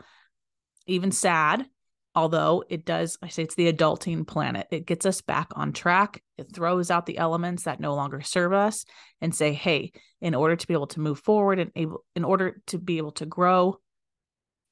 even 0.87 1.11
sad 1.11 1.67
although 2.15 2.65
it 2.69 2.85
does, 2.85 3.19
I 3.23 3.29
say 3.29 3.43
it's 3.43 3.57
the 3.57 3.73
adulting 3.73 4.27
planet. 4.27 4.69
It 4.71 4.87
gets 4.87 5.05
us 5.05 5.21
back 5.21 5.49
on 5.57 5.73
track. 5.73 6.23
It 6.39 6.53
throws 6.53 6.91
out 6.91 7.07
the 7.07 7.19
elements 7.19 7.65
that 7.65 7.81
no 7.81 7.95
longer 7.95 8.21
serve 8.21 8.53
us 8.53 8.85
and 9.21 9.35
say, 9.35 9.53
hey, 9.53 9.93
in 10.21 10.35
order 10.35 10.57
to 10.57 10.67
be 10.67 10.75
able 10.75 10.87
to 10.89 11.01
move 11.01 11.19
forward 11.19 11.59
and 11.59 11.73
able, 11.75 12.05
in 12.15 12.25
order 12.25 12.61
to 12.69 12.79
be 12.79 12.99
able 12.99 13.13
to 13.13 13.27
grow, 13.27 13.79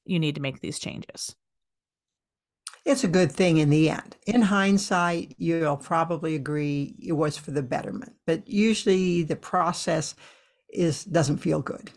you 0.05 0.19
need 0.19 0.35
to 0.35 0.41
make 0.41 0.59
these 0.61 0.79
changes. 0.79 1.35
It's 2.85 3.03
a 3.03 3.07
good 3.07 3.31
thing 3.31 3.57
in 3.57 3.69
the 3.69 3.89
end. 3.89 4.17
In 4.27 4.41
hindsight, 4.41 5.35
you'll 5.37 5.77
probably 5.77 6.35
agree 6.35 6.95
it 7.01 7.13
was 7.13 7.37
for 7.37 7.51
the 7.51 7.63
betterment, 7.63 8.13
but 8.25 8.47
usually 8.47 9.23
the 9.23 9.37
process 9.37 10.15
is 10.69 11.05
doesn't 11.05 11.37
feel 11.37 11.61
good. 11.61 11.91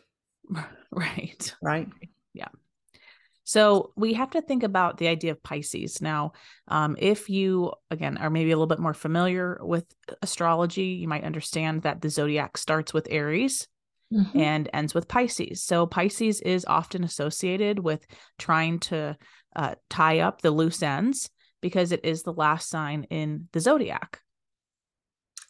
Right. 0.93 1.55
Right. 1.61 1.88
Yeah. 2.33 2.49
So 3.45 3.93
we 3.97 4.14
have 4.14 4.31
to 4.31 4.40
think 4.40 4.62
about 4.62 4.97
the 4.97 5.09
idea 5.09 5.33
of 5.33 5.43
Pisces. 5.43 6.00
Now, 6.00 6.33
um, 6.69 6.97
if 6.99 7.28
you, 7.28 7.73
again, 7.90 8.16
are 8.16 8.31
maybe 8.31 8.50
a 8.50 8.57
little 8.57 8.66
bit 8.66 8.78
more 8.78 8.95
familiar 8.95 9.59
with 9.61 9.85
astrology, 10.23 10.85
you 10.85 11.07
might 11.07 11.25
understand 11.25 11.83
that 11.83 12.00
the 12.00 12.09
zodiac 12.09 12.57
starts 12.57 12.95
with 12.95 13.09
Aries 13.11 13.69
mm-hmm. 14.12 14.38
and 14.38 14.71
ends 14.73 14.95
with 14.95 15.09
Pisces. 15.09 15.62
So 15.62 15.87
Pisces 15.87 16.40
is 16.40 16.64
often 16.66 17.05
associated 17.05 17.78
with 17.78 18.07
trying 18.38 18.81
to 18.81 19.16
uh, 19.57 19.75
tie 19.91 20.21
up 20.21 20.43
the 20.43 20.53
loose 20.53 20.83
ends 20.83 21.29
because 21.61 21.91
it 21.91 22.05
is 22.05 22.23
the 22.23 22.33
last 22.33 22.69
sign 22.69 23.05
in 23.11 23.49
the 23.53 23.61
zodiac. 23.61 24.21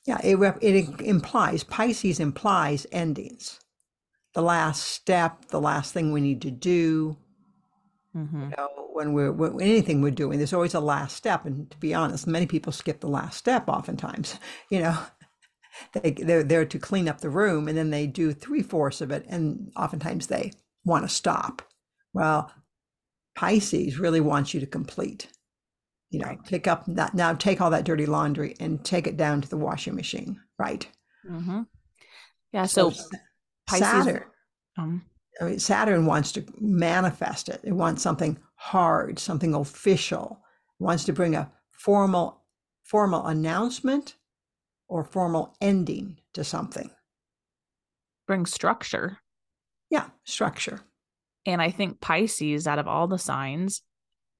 Yeah, 0.07 0.21
it, 0.23 0.37
it 0.63 1.01
implies, 1.01 1.65
Pisces 1.65 2.21
implies 2.21 2.87
endings. 2.93 3.61
The 4.35 4.43
last 4.43 4.83
step, 4.85 5.47
the 5.47 5.61
last 5.61 5.93
thing 5.93 6.13
we 6.13 6.21
need 6.21 6.43
to 6.43 6.51
do, 6.51 7.19
Mm-hmm. 8.17 8.43
You 8.43 8.49
know, 8.57 8.89
when 8.93 9.13
we're 9.13 9.33
when 9.33 9.61
anything 9.61 10.01
we're 10.01 10.11
doing, 10.11 10.39
there's 10.39 10.55
always 10.55 10.75
a 10.75 10.81
last 10.81 11.17
step. 11.17 11.45
And 11.45 11.71
to 11.71 11.77
be 11.77 11.93
honest, 11.93 12.27
many 12.27 12.47
people 12.47 12.73
skip 12.73 13.01
the 13.01 13.09
last 13.09 13.37
step 13.37 13.69
oftentimes. 13.69 14.39
You 14.71 14.81
know, 14.81 14.99
they 15.93 16.13
they're 16.13 16.43
there 16.43 16.65
to 16.65 16.79
clean 16.79 17.09
up 17.09 17.21
the 17.21 17.31
room 17.31 17.69
and 17.69 17.77
then 17.77 17.91
they 17.91 18.07
do 18.07 18.33
three 18.33 18.63
fourths 18.63 19.01
of 19.01 19.11
it, 19.11 19.27
and 19.29 19.71
oftentimes 19.77 20.27
they 20.27 20.53
want 20.85 21.05
to 21.05 21.15
stop. 21.15 21.63
Well, 22.15 22.51
Pisces 23.37 23.99
really 23.99 24.21
wants 24.21 24.55
you 24.55 24.61
to 24.61 24.67
complete. 24.67 25.29
You 26.11 26.21
know, 26.21 26.29
right. 26.29 26.45
pick 26.45 26.67
up 26.67 26.85
that 26.87 27.15
now, 27.15 27.35
take 27.35 27.61
all 27.61 27.71
that 27.71 27.85
dirty 27.85 28.07
laundry 28.07 28.55
and 28.61 28.85
take 28.85 29.07
it 29.07 29.17
down 29.17 29.43
to 29.43 29.49
the 29.49 29.57
washing 29.57 29.95
machine. 29.95 30.41
Right. 30.59 30.89
Mm-hmm. 31.29 31.63
Yeah. 32.53 32.67
So, 32.67 32.91
so 32.91 33.05
Pisces. 33.67 33.87
Saturn. 33.87 34.25
Um, 34.79 35.05
I 35.41 35.45
mean, 35.45 35.59
Saturn 35.59 36.07
wants 36.07 36.33
to 36.33 36.45
manifest 36.59 37.49
it. 37.49 37.61
It 37.63 37.73
wants 37.73 38.03
something 38.03 38.39
hard, 38.55 39.19
something 39.19 39.55
official. 39.55 40.41
It 40.81 40.85
wants 40.85 41.05
to 41.05 41.13
bring 41.13 41.35
a 41.35 41.51
formal 41.71 42.43
formal 42.85 43.27
announcement 43.27 44.15
or 44.89 45.05
formal 45.05 45.57
ending 45.61 46.19
to 46.33 46.45
something. 46.45 46.91
Bring 48.27 48.47
structure. 48.47 49.19
Yeah, 49.91 50.07
structure. 50.25 50.81
And 51.47 51.63
I 51.63 51.71
think 51.71 52.01
Pisces, 52.01 52.67
out 52.67 52.79
of 52.79 52.89
all 52.89 53.07
the 53.07 53.19
signs, 53.19 53.83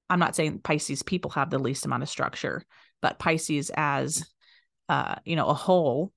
I'm 0.09 0.19
not 0.19 0.35
saying 0.35 0.59
Pisces 0.59 1.03
people 1.03 1.31
have 1.31 1.49
the 1.49 1.59
least 1.59 1.85
amount 1.85 2.03
of 2.03 2.09
structure, 2.09 2.63
but 3.01 3.19
Pisces 3.19 3.71
as 3.75 4.25
uh, 4.89 5.15
you 5.25 5.35
know, 5.35 5.47
a 5.47 5.53
whole, 5.53 6.13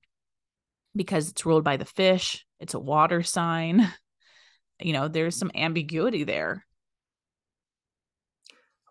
because 0.95 1.29
it's 1.29 1.45
ruled 1.45 1.63
by 1.63 1.77
the 1.77 1.85
fish, 1.85 2.45
it's 2.59 2.73
a 2.73 2.79
water 2.79 3.23
sign. 3.23 3.91
you 4.81 4.93
know, 4.93 5.07
there's 5.07 5.35
some 5.35 5.51
ambiguity 5.55 6.23
there. 6.23 6.65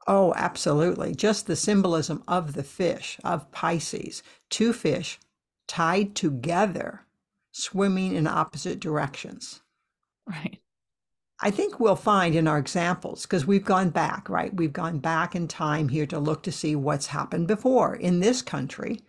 Oh, 0.06 0.32
absolutely. 0.34 1.14
Just 1.14 1.46
the 1.46 1.56
symbolism 1.56 2.22
of 2.26 2.54
the 2.54 2.62
fish, 2.62 3.18
of 3.22 3.50
Pisces, 3.52 4.22
two 4.48 4.72
fish 4.72 5.18
tied 5.68 6.16
together, 6.16 7.06
swimming 7.52 8.14
in 8.14 8.26
opposite 8.26 8.80
directions. 8.80 9.60
Right. 10.26 10.59
I 11.42 11.50
think 11.50 11.80
we'll 11.80 11.96
find 11.96 12.34
in 12.34 12.46
our 12.46 12.58
examples, 12.58 13.22
because 13.22 13.46
we've 13.46 13.64
gone 13.64 13.90
back, 13.90 14.28
right? 14.28 14.54
We've 14.54 14.72
gone 14.72 14.98
back 14.98 15.34
in 15.34 15.48
time 15.48 15.88
here 15.88 16.06
to 16.06 16.18
look 16.18 16.42
to 16.42 16.52
see 16.52 16.76
what's 16.76 17.06
happened 17.06 17.48
before 17.48 17.94
in 17.96 18.20
this 18.20 18.42
country 18.42 19.00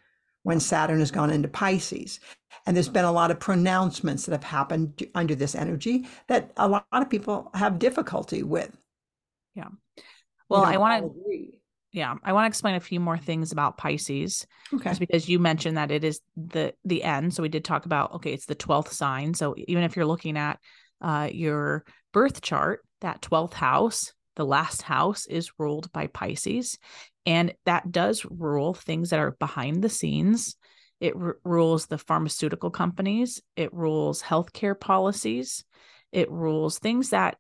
when 0.43 0.59
Saturn 0.59 0.99
has 0.99 1.11
gone 1.11 1.29
into 1.29 1.47
Pisces. 1.47 2.19
And 2.65 2.75
there's 2.75 2.89
been 2.89 3.05
a 3.05 3.11
lot 3.11 3.31
of 3.31 3.39
pronouncements 3.39 4.25
that 4.25 4.31
have 4.31 4.43
happened 4.43 5.03
under 5.13 5.35
this 5.35 5.55
energy 5.55 6.07
that 6.27 6.51
a 6.57 6.67
lot 6.67 6.85
of 6.93 7.09
people 7.09 7.49
have 7.53 7.79
difficulty 7.79 8.43
with. 8.43 8.75
Yeah. 9.55 9.69
Well, 10.47 10.63
I 10.63 10.77
want 10.77 11.03
to 11.03 11.47
yeah, 11.93 12.15
I 12.23 12.31
want 12.31 12.45
to 12.45 12.47
explain 12.47 12.75
a 12.75 12.79
few 12.79 13.01
more 13.01 13.17
things 13.17 13.51
about 13.51 13.77
Pisces. 13.77 14.47
Okay. 14.73 14.89
Just 14.89 14.99
because 15.01 15.27
you 15.27 15.39
mentioned 15.39 15.75
that 15.75 15.91
it 15.91 16.05
is 16.05 16.21
the 16.37 16.73
the 16.85 17.03
end. 17.03 17.33
So 17.33 17.43
we 17.43 17.49
did 17.49 17.65
talk 17.65 17.85
about 17.85 18.13
okay, 18.13 18.31
it's 18.31 18.45
the 18.45 18.55
12th 18.55 18.93
sign. 18.93 19.33
So 19.33 19.55
even 19.67 19.83
if 19.83 19.95
you're 19.95 20.05
looking 20.05 20.37
at 20.37 20.59
uh 21.01 21.29
your 21.31 21.83
birth 22.13 22.41
chart, 22.41 22.81
that 23.01 23.21
12th 23.21 23.53
house, 23.53 24.13
the 24.35 24.45
last 24.45 24.81
house 24.81 25.25
is 25.27 25.51
ruled 25.57 25.91
by 25.91 26.07
Pisces. 26.07 26.77
And 27.25 27.53
that 27.65 27.91
does 27.91 28.25
rule 28.29 28.73
things 28.73 29.11
that 29.11 29.19
are 29.19 29.31
behind 29.31 29.83
the 29.83 29.89
scenes 29.89 30.55
it 31.01 31.15
r- 31.19 31.37
rules 31.43 31.87
the 31.87 31.97
pharmaceutical 31.97 32.69
companies, 32.69 33.41
it 33.55 33.73
rules 33.73 34.21
healthcare 34.21 34.79
policies, 34.79 35.65
it 36.11 36.31
rules 36.31 36.79
things 36.79 37.09
that 37.09 37.37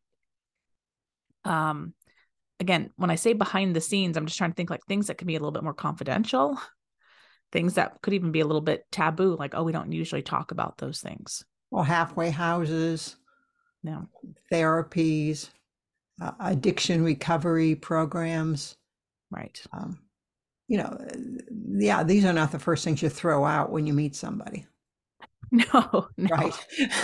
um 1.45 1.93
again, 2.59 2.89
when 2.95 3.09
I 3.09 3.15
say 3.15 3.33
behind 3.33 3.75
the 3.75 3.81
scenes, 3.81 4.17
I'm 4.17 4.25
just 4.25 4.37
trying 4.37 4.51
to 4.51 4.55
think 4.55 4.69
like 4.69 4.85
things 4.85 5.07
that 5.07 5.17
could 5.17 5.27
be 5.27 5.35
a 5.35 5.39
little 5.39 5.51
bit 5.51 5.63
more 5.63 5.73
confidential, 5.73 6.59
things 7.51 7.75
that 7.75 8.01
could 8.01 8.13
even 8.13 8.31
be 8.31 8.41
a 8.41 8.45
little 8.45 8.61
bit 8.61 8.85
taboo, 8.91 9.35
like, 9.35 9.53
oh, 9.55 9.63
we 9.63 9.71
don't 9.71 9.91
usually 9.91 10.21
talk 10.21 10.51
about 10.51 10.77
those 10.77 10.99
things. 10.99 11.43
Well, 11.71 11.83
halfway 11.83 12.29
houses, 12.29 13.15
no 13.83 14.07
therapies, 14.51 15.49
uh, 16.21 16.31
addiction 16.39 17.03
recovery 17.03 17.75
programs. 17.75 18.75
Right. 19.31 19.61
Um, 19.73 19.99
you 20.67 20.77
know, 20.77 20.97
yeah, 21.69 22.03
these 22.03 22.25
are 22.25 22.33
not 22.33 22.51
the 22.51 22.59
first 22.59 22.83
things 22.83 23.01
you 23.01 23.09
throw 23.09 23.45
out 23.45 23.71
when 23.71 23.85
you 23.87 23.93
meet 23.93 24.15
somebody. 24.15 24.65
No, 25.53 26.07
no. 26.15 26.29
Right. 26.29 26.53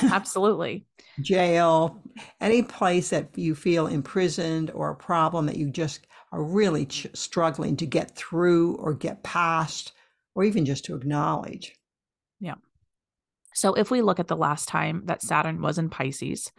Absolutely. 0.03 0.86
Jail, 1.22 2.01
any 2.39 2.63
place 2.63 3.10
that 3.10 3.38
you 3.38 3.53
feel 3.55 3.88
imprisoned 3.88 4.72
or 4.72 4.89
a 4.89 4.96
problem 4.96 5.48
that 5.48 5.57
you 5.57 5.69
just 5.69 6.07
are 6.31 6.41
really 6.41 6.86
ch- 6.86 7.07
struggling 7.13 7.75
to 7.75 7.86
get 7.86 8.15
through 8.15 8.75
or 8.75 8.93
get 8.93 9.22
past 9.24 9.91
or 10.34 10.46
even 10.46 10.65
just 10.65 10.86
to 10.86 10.96
acknowledge. 10.96 11.75
Yeah. 12.39 12.55
So 13.58 13.74
if 13.74 13.90
we 13.90 14.04
look 14.04 14.20
at 14.20 14.28
the 14.28 14.38
last 14.38 14.68
time 14.68 15.02
that 15.06 15.24
Saturn 15.24 15.64
was 15.64 15.80
in 15.80 15.90
Pisces, 15.90 16.52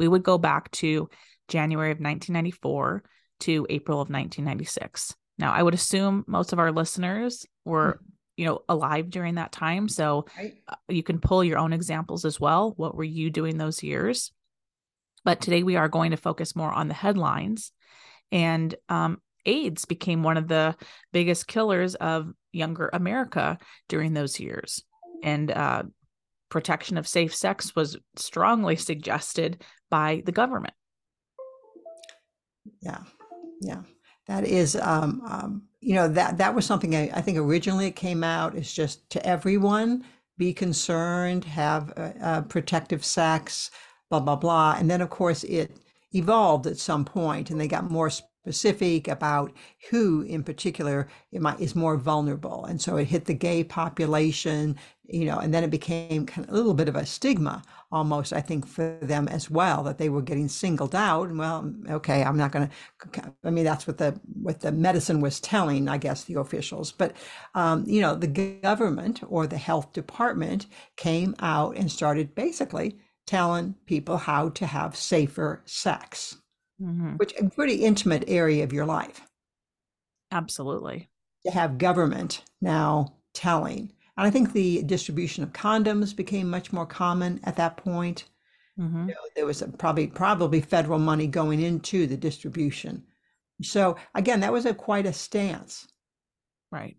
we 0.00 0.08
would 0.08 0.24
go 0.24 0.38
back 0.38 0.72
to 0.72 1.08
January 1.46 1.92
of 1.92 1.98
1994 2.00 3.04
to 3.40 3.66
April 3.70 4.00
of 4.00 4.10
1996. 4.10 5.14
Now, 5.38 5.52
I 5.52 5.62
would 5.62 5.72
assume 5.72 6.24
most 6.26 6.52
of 6.52 6.58
our 6.58 6.72
listeners 6.72 7.46
were, 7.64 7.92
mm-hmm. 7.92 8.10
you 8.38 8.46
know, 8.46 8.62
alive 8.68 9.08
during 9.08 9.36
that 9.36 9.52
time. 9.52 9.88
So 9.88 10.26
right. 10.36 10.54
Uh, 10.66 10.74
you 10.88 11.04
can 11.04 11.20
pull 11.20 11.44
your 11.44 11.58
own 11.58 11.72
examples 11.72 12.24
as 12.24 12.40
well. 12.40 12.74
What 12.76 12.96
were 12.96 13.04
you 13.04 13.30
doing 13.30 13.56
those 13.56 13.84
years? 13.84 14.32
But 15.24 15.40
today 15.40 15.62
we 15.62 15.76
are 15.76 15.88
going 15.88 16.10
to 16.10 16.16
focus 16.16 16.56
more 16.56 16.72
on 16.72 16.88
the 16.88 16.94
headlines. 16.94 17.70
And 18.32 18.74
um, 18.88 19.22
AIDS 19.46 19.84
became 19.84 20.24
one 20.24 20.38
of 20.38 20.48
the 20.48 20.74
biggest 21.12 21.46
killers 21.46 21.94
of 21.94 22.32
younger 22.52 22.90
America 22.92 23.58
during 23.88 24.12
those 24.12 24.40
years. 24.40 24.82
And 25.22 25.48
uh, 25.48 25.84
protection 26.52 26.96
of 26.96 27.08
safe 27.08 27.34
sex 27.34 27.74
was 27.74 27.96
strongly 28.16 28.76
suggested 28.76 29.64
by 29.90 30.22
the 30.24 30.32
government. 30.32 30.74
Yeah. 32.80 32.98
Yeah 33.60 33.82
that 34.26 34.44
is 34.44 34.76
um, 34.76 35.22
um, 35.28 35.62
you 35.80 35.94
know 35.94 36.08
that 36.08 36.38
that 36.38 36.54
was 36.54 36.64
something 36.64 36.94
I, 36.94 37.10
I, 37.14 37.20
think 37.20 37.38
originally 37.38 37.86
it 37.86 37.96
came 37.96 38.22
out 38.22 38.54
is 38.54 38.72
just 38.72 39.08
to 39.10 39.26
everyone 39.26 40.04
be 40.38 40.52
concerned 40.52 41.44
have 41.44 42.48
protective 42.48 43.04
sex 43.04 43.70
blah 44.10 44.20
blah 44.20 44.36
blah 44.36 44.76
and 44.78 44.90
then 44.90 45.00
of 45.00 45.10
course 45.10 45.44
it 45.44 45.76
evolved 46.14 46.66
at 46.66 46.78
some 46.78 47.04
point 47.04 47.50
and 47.50 47.60
they 47.60 47.68
got 47.68 47.90
more 47.90 48.10
specific 48.42 49.06
about 49.06 49.52
who 49.90 50.22
in 50.22 50.42
particular 50.42 51.08
might, 51.32 51.60
is 51.60 51.76
more 51.76 51.96
vulnerable. 51.96 52.64
And 52.64 52.80
so 52.80 52.96
it 52.96 53.04
hit 53.04 53.26
the 53.26 53.34
gay 53.34 53.62
population 53.62 54.76
you 55.12 55.24
know 55.24 55.38
and 55.38 55.52
then 55.52 55.62
it 55.62 55.70
became 55.70 56.24
kind 56.26 56.46
of 56.46 56.52
a 56.52 56.56
little 56.56 56.74
bit 56.74 56.88
of 56.88 56.96
a 56.96 57.04
stigma 57.04 57.62
almost 57.90 58.32
i 58.32 58.40
think 58.40 58.66
for 58.66 58.96
them 59.02 59.28
as 59.28 59.50
well 59.50 59.82
that 59.82 59.98
they 59.98 60.08
were 60.08 60.22
getting 60.22 60.48
singled 60.48 60.94
out. 60.94 61.28
And 61.28 61.38
well 61.38 61.72
okay 61.90 62.22
i'm 62.24 62.36
not 62.36 62.52
going 62.52 62.68
to 62.68 63.32
i 63.44 63.50
mean 63.50 63.64
that's 63.64 63.86
what 63.86 63.98
the 63.98 64.18
what 64.32 64.60
the 64.60 64.72
medicine 64.72 65.20
was 65.20 65.40
telling 65.40 65.88
i 65.88 65.98
guess 65.98 66.24
the 66.24 66.34
officials. 66.40 66.92
But 66.92 67.14
um, 67.54 67.84
you 67.86 68.00
know 68.00 68.14
the 68.14 68.26
government 68.26 69.20
or 69.28 69.46
the 69.46 69.58
health 69.58 69.92
department 69.92 70.66
came 70.96 71.34
out 71.40 71.76
and 71.76 71.90
started 71.90 72.34
basically 72.34 72.98
telling 73.26 73.74
people 73.86 74.16
how 74.16 74.48
to 74.50 74.66
have 74.66 74.96
safer 74.96 75.62
sex 75.64 76.38
mm-hmm. 76.82 77.16
which 77.16 77.34
a 77.38 77.48
pretty 77.48 77.76
intimate 77.76 78.24
area 78.26 78.64
of 78.64 78.72
your 78.72 78.86
life. 78.86 79.22
Absolutely. 80.30 81.08
To 81.44 81.52
have 81.52 81.78
government 81.78 82.42
now 82.60 83.14
telling. 83.34 83.92
And 84.16 84.26
I 84.26 84.30
think 84.30 84.52
the 84.52 84.82
distribution 84.82 85.42
of 85.42 85.52
condoms 85.52 86.14
became 86.14 86.48
much 86.48 86.72
more 86.72 86.86
common 86.86 87.40
at 87.44 87.56
that 87.56 87.76
point. 87.76 88.24
Mm-hmm. 88.78 89.08
You 89.08 89.14
know, 89.14 89.20
there 89.36 89.46
was 89.46 89.62
probably 89.78 90.06
probably 90.06 90.60
federal 90.60 90.98
money 90.98 91.26
going 91.26 91.60
into 91.60 92.06
the 92.06 92.16
distribution. 92.16 93.04
So 93.62 93.96
again, 94.14 94.40
that 94.40 94.52
was 94.52 94.66
a 94.66 94.74
quite 94.74 95.06
a 95.06 95.12
stance. 95.12 95.86
Right. 96.70 96.96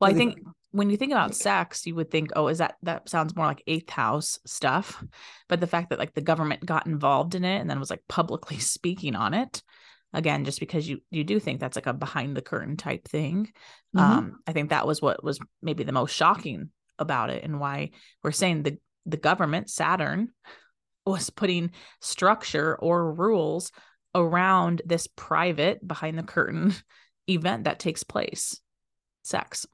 Well, 0.00 0.10
I 0.10 0.14
think 0.14 0.38
when 0.70 0.90
you 0.90 0.96
think 0.96 1.12
about 1.12 1.34
sex, 1.34 1.86
you 1.86 1.94
would 1.94 2.10
think, 2.10 2.30
oh, 2.36 2.48
is 2.48 2.58
that 2.58 2.76
that 2.82 3.08
sounds 3.08 3.34
more 3.34 3.46
like 3.46 3.62
eighth 3.66 3.90
house 3.90 4.38
stuff. 4.44 5.02
But 5.48 5.60
the 5.60 5.66
fact 5.66 5.90
that 5.90 5.98
like 5.98 6.14
the 6.14 6.20
government 6.20 6.64
got 6.64 6.86
involved 6.86 7.34
in 7.34 7.44
it 7.44 7.58
and 7.58 7.70
then 7.70 7.80
was 7.80 7.90
like 7.90 8.02
publicly 8.08 8.58
speaking 8.58 9.16
on 9.16 9.34
it, 9.34 9.62
again, 10.12 10.44
just 10.44 10.60
because 10.60 10.88
you 10.88 11.00
you 11.10 11.24
do 11.24 11.40
think 11.40 11.60
that's 11.60 11.76
like 11.76 11.86
a 11.86 11.94
behind 11.94 12.36
the 12.36 12.42
curtain 12.42 12.76
type 12.76 13.08
thing. 13.08 13.50
Mhm. 13.96 14.00
Um, 14.00 14.40
I 14.46 14.52
think 14.52 14.70
that 14.70 14.86
was 14.86 15.00
what 15.00 15.24
was 15.24 15.38
maybe 15.62 15.84
the 15.84 15.92
most 15.92 16.14
shocking 16.14 16.70
about 16.98 17.30
it 17.30 17.44
and 17.44 17.60
why 17.60 17.90
we're 18.22 18.32
saying 18.32 18.62
the 18.62 18.78
the 19.06 19.16
government, 19.16 19.70
Saturn, 19.70 20.28
was 21.06 21.30
putting 21.30 21.70
structure 22.02 22.76
or 22.76 23.14
rules 23.14 23.72
around 24.14 24.82
this 24.84 25.06
private 25.06 25.86
behind 25.86 26.18
the 26.18 26.22
curtain 26.22 26.74
event 27.26 27.64
that 27.64 27.78
takes 27.78 28.02
place 28.02 28.60
sex 29.22 29.66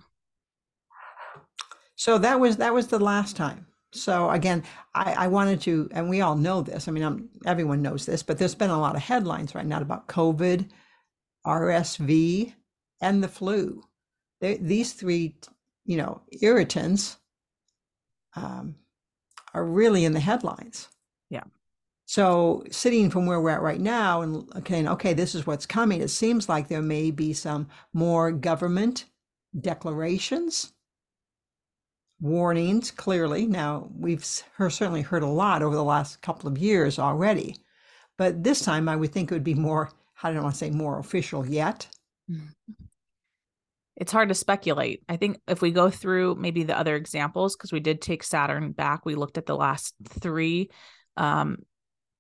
So 1.97 2.19
that 2.19 2.41
was 2.41 2.57
that 2.59 2.75
was 2.75 2.89
the 2.89 2.99
last 2.99 3.37
time. 3.37 3.67
So 3.95 4.29
again, 4.31 4.65
I, 4.95 5.13
I 5.13 5.27
wanted 5.29 5.61
to, 5.63 5.89
and 5.93 6.11
we 6.11 6.21
all 6.21 6.35
know 6.35 6.63
this. 6.63 6.89
I 6.89 6.91
mean, 6.91 7.05
I'm, 7.05 7.29
everyone 7.47 7.81
knows 7.81 8.05
this, 8.05 8.25
but 8.25 8.39
there's 8.39 8.55
been 8.55 8.71
a 8.71 8.81
lot 8.81 8.97
of 8.97 9.03
headlines 9.03 9.55
right 9.55 9.65
now 9.65 9.81
about 9.81 10.09
COVID, 10.09 10.69
RSV, 11.47 12.53
and 13.01 13.23
the 13.23 13.29
flu. 13.29 13.85
They, 14.41 14.57
these 14.57 14.95
three, 14.95 15.37
you 15.85 15.97
know, 15.97 16.23
irritants 16.43 17.19
um, 18.35 18.75
are 19.55 19.65
really 19.65 20.05
in 20.05 20.13
the 20.13 20.21
headlines. 20.21 20.89
Yeah. 21.31 21.45
So 22.05 22.65
sitting 22.73 23.11
from 23.11 23.27
where 23.27 23.41
we're 23.41 23.51
at 23.51 23.63
right 23.63 23.81
now 23.81 24.23
and 24.23 24.53
okay, 24.57 24.87
okay, 24.87 25.15
this 25.15 25.37
is 25.37 25.47
what's 25.47 25.67
coming. 25.67 26.01
It 26.01 26.09
seems 26.09 26.49
like 26.49 26.67
there 26.67 26.83
may 26.83 27.13
be 27.13 27.33
some 27.33 27.69
more 27.93 28.33
government 28.33 29.05
declarations 29.61 30.74
warnings 32.25 32.91
clearly. 32.91 33.47
Now 33.47 33.89
we've 33.97 34.25
certainly 34.25 35.03
heard 35.03 35.23
a 35.23 35.27
lot 35.27 35.63
over 35.63 35.77
the 35.77 35.85
last 35.85 36.23
couple 36.23 36.49
of 36.49 36.59
years 36.59 36.99
already 36.99 37.57
but 38.17 38.43
this 38.43 38.61
time 38.61 38.89
i 38.89 38.97
would 38.97 39.13
think 39.13 39.31
it 39.31 39.35
would 39.35 39.45
be 39.45 39.55
more 39.55 39.91
i 40.23 40.33
don't 40.33 40.43
want 40.43 40.55
to 40.55 40.59
say 40.59 40.71
more 40.71 40.99
official 40.99 41.47
yet. 41.47 41.87
It's 43.97 44.11
hard 44.11 44.31
to 44.31 44.35
speculate. 44.35 45.03
I 45.09 45.17
think 45.17 45.41
if 45.47 45.63
we 45.63 45.71
go 45.71 45.89
through 45.91 46.35
maybe 46.37 46.65
the 46.65 46.77
other 46.77 46.97
examples 46.97 47.55
because 47.55 47.73
we 47.73 47.81
did 47.81 48.01
take 48.01 48.25
saturn 48.25 48.73
back 48.73 49.05
we 49.05 49.15
looked 49.15 49.39
at 49.39 49.47
the 49.47 49.57
last 49.57 49.95
three 50.09 50.71
um, 51.17 51.59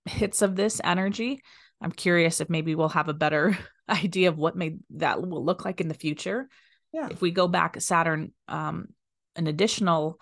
hits 0.04 0.42
of 0.42 0.54
this 0.54 0.80
energy. 0.84 1.40
I'm 1.80 1.90
curious 1.90 2.40
if 2.40 2.48
maybe 2.48 2.74
we'll 2.74 2.90
have 2.90 3.08
a 3.08 3.14
better 3.14 3.58
idea 3.88 4.28
of 4.28 4.38
what 4.38 4.56
may 4.56 4.76
that 4.90 5.20
will 5.20 5.44
look 5.44 5.64
like 5.64 5.80
in 5.80 5.88
the 5.88 5.94
future. 5.94 6.48
Yeah. 6.92 7.08
If 7.10 7.20
we 7.20 7.32
go 7.32 7.48
back 7.48 7.80
saturn 7.80 8.32
um, 8.46 8.88
an 9.36 9.46
additional 9.46 10.18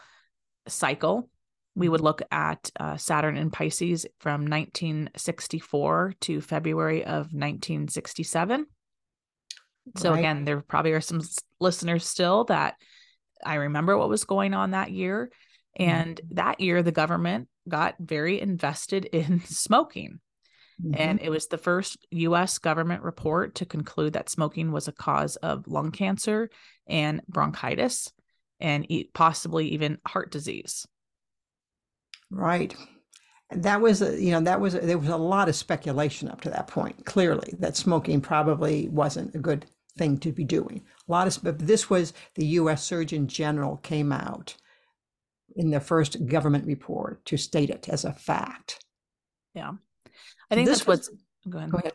cycle 0.68 1.28
we 1.74 1.88
would 1.88 2.02
look 2.02 2.20
at 2.30 2.70
uh, 2.78 2.96
saturn 2.98 3.36
in 3.36 3.50
pisces 3.50 4.04
from 4.20 4.46
1964 4.46 6.14
to 6.20 6.40
february 6.40 7.02
of 7.04 7.32
1967 7.32 8.66
so 9.96 10.10
Right. 10.10 10.18
again 10.18 10.44
there 10.44 10.60
probably 10.60 10.92
are 10.92 11.00
some 11.00 11.20
listeners 11.60 12.06
still 12.06 12.44
that 12.44 12.74
i 13.44 13.54
remember 13.56 13.96
what 13.96 14.08
was 14.08 14.24
going 14.24 14.54
on 14.54 14.70
that 14.72 14.90
year 14.90 15.30
Mhm. 15.78 15.86
and 15.88 16.20
that 16.32 16.60
year 16.60 16.82
the 16.82 16.92
government 16.92 17.48
got 17.68 17.96
very 17.98 18.40
invested 18.40 19.04
in 19.12 19.40
smoking 19.40 20.20
Mhm. 20.82 20.94
and 20.98 21.20
it 21.20 21.30
was 21.30 21.46
the 21.48 21.58
first 21.58 22.06
US 22.10 22.58
government 22.58 23.02
report 23.02 23.56
to 23.56 23.66
conclude 23.66 24.12
that 24.14 24.28
smoking 24.30 24.72
was 24.72 24.88
a 24.88 24.92
cause 24.92 25.36
of 25.36 25.66
lung 25.66 25.90
cancer 25.90 26.50
and 26.86 27.22
bronchitis 27.28 28.12
and 28.62 28.86
possibly 29.12 29.68
even 29.68 29.98
heart 30.06 30.30
disease. 30.30 30.86
right 32.30 32.74
that 33.54 33.82
was 33.82 34.00
a, 34.00 34.18
you 34.18 34.30
know 34.30 34.40
that 34.40 34.58
was 34.60 34.74
a, 34.74 34.80
there 34.80 34.96
was 34.96 35.10
a 35.10 35.16
lot 35.16 35.48
of 35.48 35.54
speculation 35.54 36.28
up 36.30 36.40
to 36.40 36.48
that 36.48 36.68
point 36.68 37.04
clearly 37.04 37.52
that 37.58 37.76
smoking 37.76 38.18
probably 38.22 38.88
wasn't 38.88 39.34
a 39.34 39.38
good 39.38 39.66
thing 39.98 40.16
to 40.18 40.32
be 40.32 40.44
doing 40.44 40.80
a 41.06 41.12
lot 41.12 41.26
of 41.26 41.38
but 41.42 41.58
this 41.58 41.90
was 41.90 42.14
the 42.36 42.46
us 42.46 42.82
surgeon 42.82 43.26
general 43.28 43.76
came 43.78 44.10
out 44.10 44.56
in 45.56 45.68
the 45.70 45.80
first 45.80 46.24
government 46.24 46.64
report 46.66 47.22
to 47.26 47.36
state 47.36 47.68
it 47.68 47.86
as 47.90 48.06
a 48.06 48.12
fact 48.14 48.82
Yeah. 49.54 49.72
I 50.50 50.54
think 50.54 50.66
This 50.66 50.78
that's 50.78 50.86
was- 50.86 51.10
what's 51.10 51.20
go 51.50 51.58
ahead. 51.58 51.70
go 51.70 51.78
ahead 51.78 51.92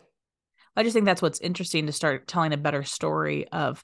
I 0.75 0.84
just 0.84 0.93
think 0.93 1.08
that's 1.08 1.23
what's 1.23 1.39
interesting 1.41 1.88
to 1.88 1.91
start 1.91 2.27
telling 2.27 2.53
a 2.53 2.58
better 2.58 2.84
story 2.84 3.47
of 3.47 3.84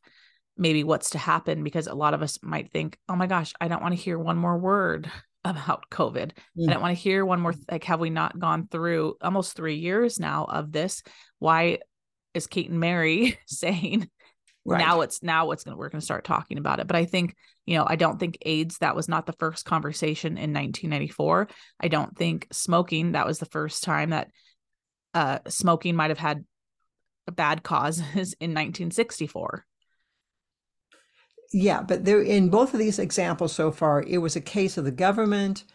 maybe 0.58 0.84
what's 0.84 1.12
to 1.12 1.18
happen 1.18 1.64
because 1.64 1.88
a 1.88 1.96
lot 1.96 2.14
of 2.14 2.22
us 2.22 2.38
might 2.44 2.72
think, 2.72 2.98
oh 3.10 3.16
my 3.16 3.28
gosh, 3.28 3.54
I 3.60 3.68
don't 3.68 3.82
want 3.82 3.96
to 3.96 4.02
hear 4.02 4.20
one 4.20 4.38
more 4.38 4.58
word 4.58 5.10
about 5.46 5.90
COVID. 5.90 6.32
I 6.32 6.60
Mm. 6.60 6.70
don't 6.72 6.82
want 6.82 6.96
to 6.96 7.02
hear 7.02 7.26
one 7.26 7.42
more, 7.42 7.54
like, 7.70 7.84
have 7.86 8.00
we 8.00 8.10
not 8.10 8.40
gone 8.40 8.68
through 8.68 9.16
almost 9.22 9.56
three 9.56 9.76
years 9.76 10.20
now 10.20 10.46
of 10.46 10.72
this? 10.72 11.04
Why 11.40 11.80
is 12.34 12.48
Kate 12.48 12.70
and 12.70 12.80
Mary 12.80 13.38
saying 13.48 14.10
right 14.66 14.80
now 14.80 15.02
it's 15.02 15.22
now 15.22 15.52
it's 15.52 15.64
gonna 15.66 15.76
we're 15.76 15.90
gonna 15.90 16.02
start 16.02 16.24
talking 16.24 16.58
about 16.58 16.80
it? 16.80 16.88
But 16.88 16.96
I 16.96 17.06
think, 17.06 17.36
you 17.66 17.78
know, 17.78 17.86
I 17.88 17.96
don't 17.96 18.20
think 18.20 18.38
AIDS, 18.44 18.78
that 18.78 18.96
was 18.96 19.10
not 19.10 19.26
the 19.26 19.34
first 19.34 19.66
conversation 19.66 20.34
in 20.38 20.54
1994. 20.54 21.50
I 21.80 21.88
don't 21.90 22.16
think 22.18 22.48
smoking, 22.52 23.12
that 23.14 23.26
was 23.28 23.40
the 23.40 23.46
first 23.48 23.84
time 23.84 24.12
that 24.12 24.30
uh 25.14 25.40
smoking 25.48 25.96
might 25.96 26.10
have 26.12 26.20
had 26.20 26.46
bad 27.32 27.64
causes 27.64 28.04
in 28.40 28.52
1964. 28.52 29.66
Yeah, 31.54 31.84
but 31.84 32.04
there 32.04 32.22
in 32.22 32.50
both 32.50 32.74
of 32.74 32.80
these 32.80 33.00
examples 33.00 33.54
so 33.54 33.72
far, 33.72 34.02
it 34.04 34.18
was 34.18 34.36
a 34.36 34.42
case 34.42 34.78
of 34.78 34.86
the 34.86 34.92
government 34.92 35.66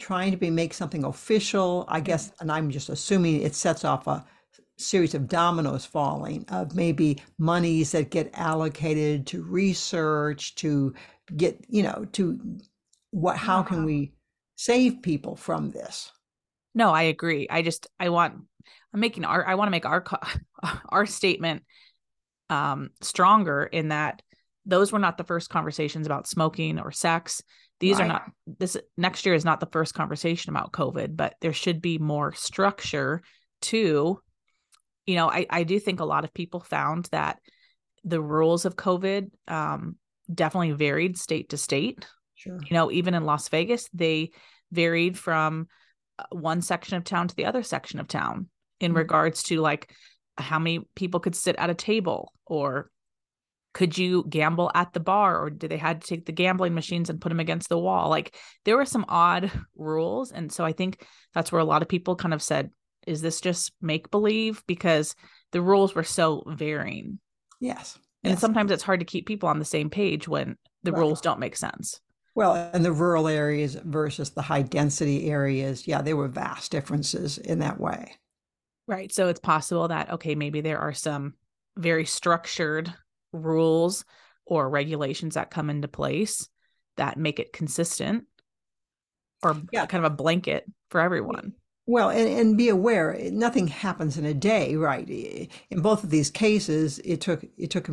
trying 0.00 0.32
to 0.32 0.36
be 0.36 0.50
make 0.50 0.74
something 0.74 1.04
official. 1.04 1.84
I 1.88 2.00
guess, 2.00 2.32
and 2.40 2.50
I'm 2.50 2.70
just 2.70 2.88
assuming 2.88 3.40
it 3.40 3.54
sets 3.54 3.84
off 3.84 4.06
a 4.08 4.24
series 4.76 5.14
of 5.14 5.28
dominoes 5.28 5.84
falling 5.84 6.44
of 6.48 6.74
maybe 6.74 7.22
monies 7.38 7.92
that 7.92 8.10
get 8.10 8.30
allocated 8.34 9.26
to 9.28 9.42
research 9.42 10.54
to 10.56 10.94
get, 11.36 11.64
you 11.68 11.84
know, 11.84 12.06
to 12.12 12.58
what 13.12 13.36
how 13.36 13.62
can 13.62 13.84
we 13.84 14.12
save 14.56 15.02
people 15.02 15.36
from 15.36 15.70
this? 15.70 16.10
No, 16.74 16.90
I 16.90 17.02
agree. 17.02 17.46
I 17.48 17.62
just 17.62 17.86
I 18.00 18.08
want 18.08 18.34
I'm 18.92 19.00
making 19.00 19.24
our 19.24 19.46
I 19.46 19.54
want 19.54 19.68
to 19.68 19.72
make 19.72 19.86
our 19.86 20.04
our 20.88 21.06
statement 21.06 21.62
um 22.50 22.90
stronger 23.02 23.64
in 23.64 23.88
that 23.88 24.22
those 24.68 24.92
were 24.92 25.00
not 25.00 25.16
the 25.18 25.24
first 25.24 25.50
conversations 25.50 26.06
about 26.06 26.28
smoking 26.28 26.78
or 26.78 26.92
sex. 26.92 27.42
These 27.80 27.98
are 27.98 28.06
not 28.08 28.22
this 28.46 28.76
next 28.96 29.26
year 29.26 29.34
is 29.34 29.44
not 29.44 29.58
the 29.60 29.66
first 29.72 29.94
conversation 29.94 30.50
about 30.50 30.72
COVID, 30.72 31.16
but 31.16 31.34
there 31.40 31.52
should 31.52 31.80
be 31.82 31.98
more 31.98 32.32
structure 32.32 33.22
to 33.62 34.20
you 35.06 35.14
know, 35.16 35.28
I 35.30 35.46
I 35.48 35.62
do 35.64 35.80
think 35.80 36.00
a 36.00 36.04
lot 36.04 36.24
of 36.24 36.34
people 36.34 36.60
found 36.60 37.08
that 37.12 37.38
the 38.04 38.20
rules 38.20 38.64
of 38.66 38.76
COVID 38.76 39.30
um 39.48 39.96
definitely 40.32 40.72
varied 40.72 41.16
state 41.18 41.48
to 41.50 41.56
state 41.56 42.06
Sure. 42.34 42.58
you 42.68 42.74
know 42.74 42.92
even 42.92 43.14
in 43.14 43.24
las 43.24 43.48
vegas 43.48 43.88
they 43.94 44.30
varied 44.70 45.16
from 45.18 45.66
uh, 46.18 46.24
one 46.30 46.60
section 46.60 46.96
of 46.98 47.04
town 47.04 47.26
to 47.28 47.34
the 47.34 47.46
other 47.46 47.62
section 47.62 47.98
of 47.98 48.06
town 48.06 48.48
in 48.80 48.92
Mhm. 48.92 48.96
regards 48.96 49.42
to 49.44 49.60
like 49.60 49.90
how 50.36 50.58
many 50.58 50.80
people 50.94 51.18
could 51.20 51.34
sit 51.34 51.56
at 51.56 51.70
a 51.70 51.74
table 51.74 52.32
or 52.46 52.90
could 53.78 53.96
you 53.96 54.24
gamble 54.28 54.72
at 54.74 54.92
the 54.92 54.98
bar 54.98 55.40
or 55.40 55.50
did 55.50 55.70
they 55.70 55.76
had 55.76 56.00
to 56.02 56.08
take 56.08 56.26
the 56.26 56.32
gambling 56.32 56.74
machines 56.74 57.08
and 57.08 57.20
put 57.20 57.28
them 57.28 57.38
against 57.38 57.68
the 57.68 57.78
wall 57.78 58.08
like 58.10 58.34
there 58.64 58.76
were 58.76 58.84
some 58.84 59.04
odd 59.08 59.52
rules 59.76 60.32
and 60.32 60.50
so 60.50 60.64
i 60.64 60.72
think 60.72 61.06
that's 61.32 61.52
where 61.52 61.60
a 61.60 61.64
lot 61.64 61.80
of 61.80 61.88
people 61.88 62.16
kind 62.16 62.34
of 62.34 62.42
said 62.42 62.70
is 63.06 63.20
this 63.22 63.40
just 63.40 63.72
make 63.80 64.10
believe 64.10 64.64
because 64.66 65.14
the 65.52 65.62
rules 65.62 65.94
were 65.94 66.02
so 66.02 66.42
varying 66.48 67.20
Yes. 67.60 67.96
and 68.24 68.32
yes. 68.32 68.40
sometimes 68.40 68.72
it's 68.72 68.82
hard 68.82 68.98
to 68.98 69.06
keep 69.06 69.26
people 69.26 69.48
on 69.48 69.60
the 69.60 69.64
same 69.64 69.90
page 69.90 70.26
when 70.26 70.56
the 70.82 70.90
Right. 70.90 70.98
rules 70.98 71.20
don't 71.20 71.38
make 71.38 71.54
sense 71.56 72.00
Well, 72.34 72.70
and 72.74 72.84
the 72.84 72.92
rural 72.92 73.28
areas 73.28 73.76
versus 73.84 74.30
the 74.30 74.42
high 74.42 74.62
density 74.62 75.30
areas, 75.30 75.86
yeah, 75.86 76.02
there 76.02 76.16
were 76.16 76.28
vast 76.28 76.72
differences 76.72 77.38
in 77.38 77.60
that 77.60 77.78
way. 77.80 78.14
Right. 78.88 79.12
So 79.12 79.28
it's 79.28 79.40
possible 79.40 79.88
that, 79.88 80.10
okay, 80.12 80.34
maybe 80.34 80.60
there 80.60 80.78
are 80.78 80.94
some 80.94 81.34
very 81.76 82.04
structured 82.04 82.92
rules 83.32 84.04
or 84.46 84.68
regulations 84.68 85.34
that 85.34 85.50
come 85.50 85.70
into 85.70 85.88
place 85.88 86.48
that 86.96 87.16
make 87.18 87.38
it 87.38 87.52
consistent 87.52 88.24
or 89.42 89.56
Yeah. 89.72 89.86
kind 89.86 90.04
of 90.04 90.12
a 90.12 90.14
blanket 90.14 90.64
for 90.90 91.00
everyone. 91.00 91.54
Well, 91.86 92.10
and, 92.10 92.28
and 92.28 92.56
be 92.56 92.68
aware, 92.68 93.16
nothing 93.30 93.68
happens 93.68 94.18
in 94.18 94.26
a 94.26 94.34
day, 94.34 94.76
right? 94.76 95.08
In 95.70 95.80
both 95.80 96.04
of 96.04 96.10
these 96.10 96.30
cases, 96.30 96.98
it 97.04 97.20
took 97.20 97.44
it 97.56 97.70
took 97.70 97.88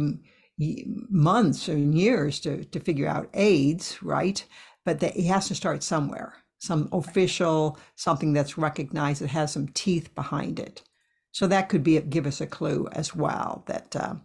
months 0.58 1.68
and 1.68 1.98
years 1.98 2.40
to 2.42 2.66
to 2.66 2.80
figure 2.80 3.08
out 3.08 3.30
AIDS, 3.34 4.02
right? 4.04 4.44
But 4.84 5.00
that 5.00 5.14
he 5.16 5.28
has 5.28 5.48
to 5.48 5.56
start 5.56 5.82
somewhere, 5.84 6.34
some 6.60 6.90
official 6.92 7.78
something 7.96 8.34
that's 8.34 8.58
recognized 8.58 9.22
that 9.22 9.30
has 9.30 9.54
some 9.54 9.68
teeth 9.70 10.14
behind 10.16 10.60
it. 10.60 10.84
So 11.32 11.48
that 11.48 11.70
could 11.70 11.84
be 11.84 12.00
give 12.02 12.26
us 12.28 12.42
a 12.42 12.48
clue 12.48 12.88
as 12.92 13.16
well 13.16 13.64
that 13.68 13.96
uh, 13.96 14.16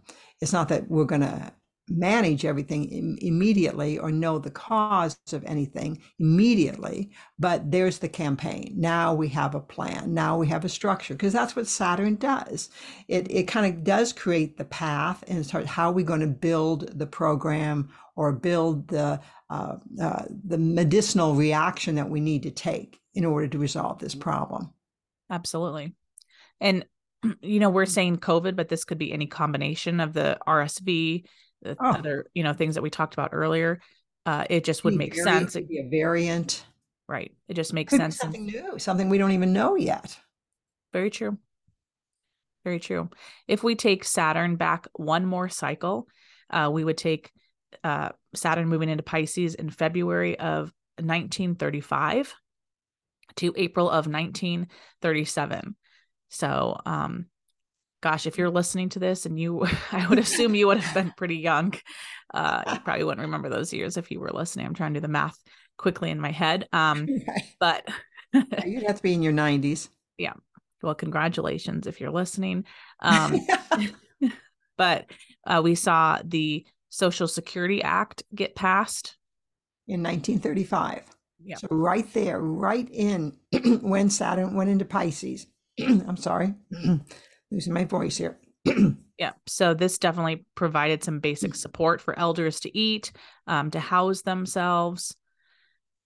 it's 0.41 0.53
not 0.53 0.69
that 0.69 0.89
we're 0.89 1.05
going 1.05 1.21
to 1.21 1.51
manage 1.89 2.45
everything 2.45 2.85
Im- 2.85 3.17
immediately 3.21 3.97
or 3.97 4.11
know 4.11 4.39
the 4.39 4.51
cause 4.51 5.17
of 5.33 5.43
anything 5.43 6.01
immediately 6.19 7.11
but 7.37 7.69
there's 7.69 7.99
the 7.99 8.07
campaign. 8.07 8.73
Now 8.77 9.13
we 9.13 9.27
have 9.29 9.55
a 9.55 9.59
plan. 9.59 10.13
Now 10.13 10.37
we 10.37 10.47
have 10.47 10.63
a 10.63 10.69
structure 10.69 11.13
because 11.13 11.33
that's 11.33 11.55
what 11.55 11.67
saturn 11.67 12.15
does. 12.15 12.69
It, 13.07 13.29
it 13.31 13.43
kind 13.43 13.65
of 13.65 13.83
does 13.83 14.13
create 14.13 14.57
the 14.57 14.65
path 14.65 15.23
and 15.27 15.45
start 15.45 15.65
how 15.65 15.89
are 15.89 15.93
we 15.93 16.03
going 16.03 16.19
to 16.21 16.27
build 16.27 16.97
the 16.97 17.07
program 17.07 17.89
or 18.15 18.31
build 18.31 18.87
the 18.87 19.19
uh, 19.49 19.77
uh, 20.01 20.23
the 20.45 20.57
medicinal 20.57 21.35
reaction 21.35 21.95
that 21.95 22.09
we 22.09 22.21
need 22.21 22.43
to 22.43 22.51
take 22.51 23.01
in 23.13 23.25
order 23.25 23.47
to 23.47 23.57
resolve 23.57 23.99
this 23.99 24.15
problem. 24.15 24.69
Absolutely. 25.29 25.93
And 26.61 26.85
you 27.41 27.59
know 27.59 27.69
we're 27.69 27.85
saying 27.85 28.17
covid 28.17 28.55
but 28.55 28.69
this 28.69 28.83
could 28.83 28.97
be 28.97 29.11
any 29.11 29.27
combination 29.27 29.99
of 29.99 30.13
the 30.13 30.37
rsv 30.47 31.23
the 31.61 31.77
oh. 31.79 31.91
other 31.91 32.27
you 32.33 32.43
know 32.43 32.53
things 32.53 32.75
that 32.75 32.81
we 32.81 32.89
talked 32.89 33.13
about 33.13 33.29
earlier. 33.33 33.79
Uh 34.25 34.45
it 34.49 34.63
just 34.63 34.83
would 34.83 34.95
make 34.95 35.15
sense. 35.15 35.55
it 35.55 35.69
be 35.69 35.79
a 35.79 35.89
variant. 35.89 36.65
Right. 37.07 37.33
It 37.47 37.55
just 37.55 37.73
makes 37.73 37.95
sense 37.95 38.17
something 38.17 38.45
new 38.45 38.79
something 38.79 39.09
we 39.09 39.17
don't 39.17 39.31
even 39.31 39.53
know 39.53 39.75
yet. 39.75 40.17
Very 40.93 41.09
true. 41.09 41.37
Very 42.63 42.79
true. 42.79 43.09
If 43.47 43.63
we 43.63 43.75
take 43.75 44.03
saturn 44.03 44.55
back 44.55 44.87
one 44.93 45.25
more 45.25 45.49
cycle 45.49 46.07
uh 46.49 46.69
we 46.71 46.83
would 46.83 46.97
take 46.97 47.31
uh 47.83 48.09
saturn 48.33 48.67
moving 48.67 48.89
into 48.89 49.03
pisces 49.03 49.55
in 49.55 49.69
february 49.69 50.37
of 50.37 50.73
1935 50.97 52.33
to 53.37 53.53
april 53.55 53.87
of 53.87 54.07
1937 54.07 55.75
so 56.31 56.79
um 56.85 57.27
gosh, 58.01 58.25
if 58.25 58.37
you're 58.37 58.49
listening 58.49 58.89
to 58.89 58.99
this 58.99 59.25
and 59.25 59.39
you, 59.39 59.65
I 59.91 60.07
would 60.07 60.19
assume 60.19 60.55
you 60.55 60.67
would 60.67 60.79
have 60.79 60.93
been 60.93 61.13
pretty 61.15 61.37
young. 61.37 61.73
Uh, 62.33 62.63
you 62.73 62.79
probably 62.79 63.03
wouldn't 63.03 63.25
remember 63.25 63.49
those 63.49 63.71
years 63.71 63.97
if 63.97 64.11
you 64.11 64.19
were 64.19 64.31
listening. 64.31 64.65
I'm 64.65 64.73
trying 64.73 64.93
to 64.93 64.99
do 64.99 65.01
the 65.01 65.07
math 65.07 65.37
quickly 65.77 66.09
in 66.09 66.19
my 66.19 66.31
head. 66.31 66.67
Um, 66.73 67.07
but 67.59 67.87
you'd 68.65 68.83
have 68.83 68.97
to 68.97 69.03
be 69.03 69.13
in 69.13 69.21
your 69.23 69.33
90s. 69.33 69.89
Yeah. 70.17 70.33
Well, 70.81 70.95
congratulations 70.95 71.87
if 71.87 72.01
you're 72.01 72.11
listening. 72.11 72.65
Um, 73.01 73.39
but 74.77 75.05
uh, 75.45 75.61
we 75.63 75.75
saw 75.75 76.19
the 76.23 76.65
Social 76.89 77.27
Security 77.27 77.83
Act 77.83 78.23
get 78.33 78.55
passed 78.55 79.17
in 79.87 80.01
1935. 80.01 81.03
Yeah. 81.43 81.57
So 81.57 81.67
right 81.69 82.11
there, 82.13 82.39
right 82.39 82.87
in 82.91 83.37
when 83.81 84.09
Saturn 84.09 84.55
went 84.55 84.69
into 84.69 84.85
Pisces. 84.85 85.47
I'm 86.07 86.17
sorry 86.17 86.53
losing 87.51 87.73
my 87.73 87.85
voice 87.85 88.17
here. 88.17 88.39
yeah. 89.17 89.33
So 89.47 89.73
this 89.73 89.97
definitely 89.97 90.45
provided 90.55 91.03
some 91.03 91.19
basic 91.19 91.55
support 91.55 92.01
for 92.01 92.17
elders 92.17 92.59
to 92.61 92.77
eat, 92.77 93.11
um, 93.47 93.71
to 93.71 93.79
house 93.79 94.21
themselves. 94.21 95.15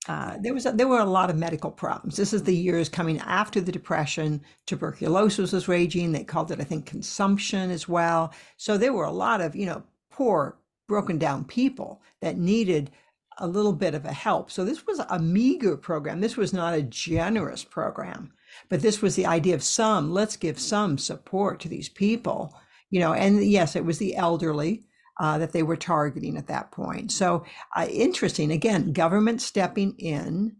Uh, 0.07 0.37
there 0.41 0.53
was 0.53 0.65
a, 0.67 0.71
there 0.71 0.87
were 0.87 0.99
a 0.99 1.05
lot 1.05 1.29
of 1.29 1.35
medical 1.35 1.71
problems. 1.71 2.15
This 2.15 2.31
is 2.31 2.43
the 2.43 2.55
years 2.55 2.89
coming 2.89 3.19
after 3.21 3.59
the 3.59 3.71
depression. 3.71 4.41
Tuberculosis 4.67 5.51
was 5.51 5.67
raging. 5.67 6.11
They 6.11 6.23
called 6.23 6.51
it, 6.51 6.61
I 6.61 6.63
think, 6.63 6.85
consumption 6.85 7.71
as 7.71 7.89
well. 7.89 8.31
So 8.57 8.77
there 8.77 8.93
were 8.93 9.05
a 9.05 9.11
lot 9.11 9.41
of 9.41 9.55
you 9.55 9.65
know 9.65 9.83
poor, 10.11 10.59
broken 10.87 11.17
down 11.17 11.43
people 11.43 12.01
that 12.21 12.37
needed 12.37 12.91
a 13.39 13.47
little 13.47 13.73
bit 13.73 13.95
of 13.95 14.05
a 14.05 14.13
help. 14.13 14.51
So 14.51 14.63
this 14.63 14.85
was 14.85 14.99
a 14.99 15.19
meager 15.19 15.75
program. 15.75 16.21
This 16.21 16.37
was 16.37 16.53
not 16.53 16.73
a 16.73 16.83
generous 16.83 17.63
program. 17.63 18.31
But 18.69 18.81
this 18.81 19.01
was 19.01 19.15
the 19.15 19.25
idea 19.25 19.55
of 19.55 19.63
some, 19.63 20.11
let's 20.11 20.37
give 20.37 20.59
some 20.59 20.97
support 20.97 21.59
to 21.61 21.69
these 21.69 21.89
people, 21.89 22.55
you 22.89 22.99
know, 22.99 23.13
and 23.13 23.43
yes, 23.43 23.75
it 23.75 23.85
was 23.85 23.97
the 23.97 24.15
elderly. 24.15 24.85
Uh, 25.17 25.37
that 25.37 25.53
they 25.53 25.63
were 25.63 25.77
targeting 25.77 26.35
at 26.35 26.47
that 26.47 26.71
point. 26.71 27.09
So 27.09 27.45
uh, 27.73 27.87
interesting. 27.89 28.51
Again, 28.51 28.91
government 28.91 29.41
stepping 29.41 29.95
in, 29.97 30.57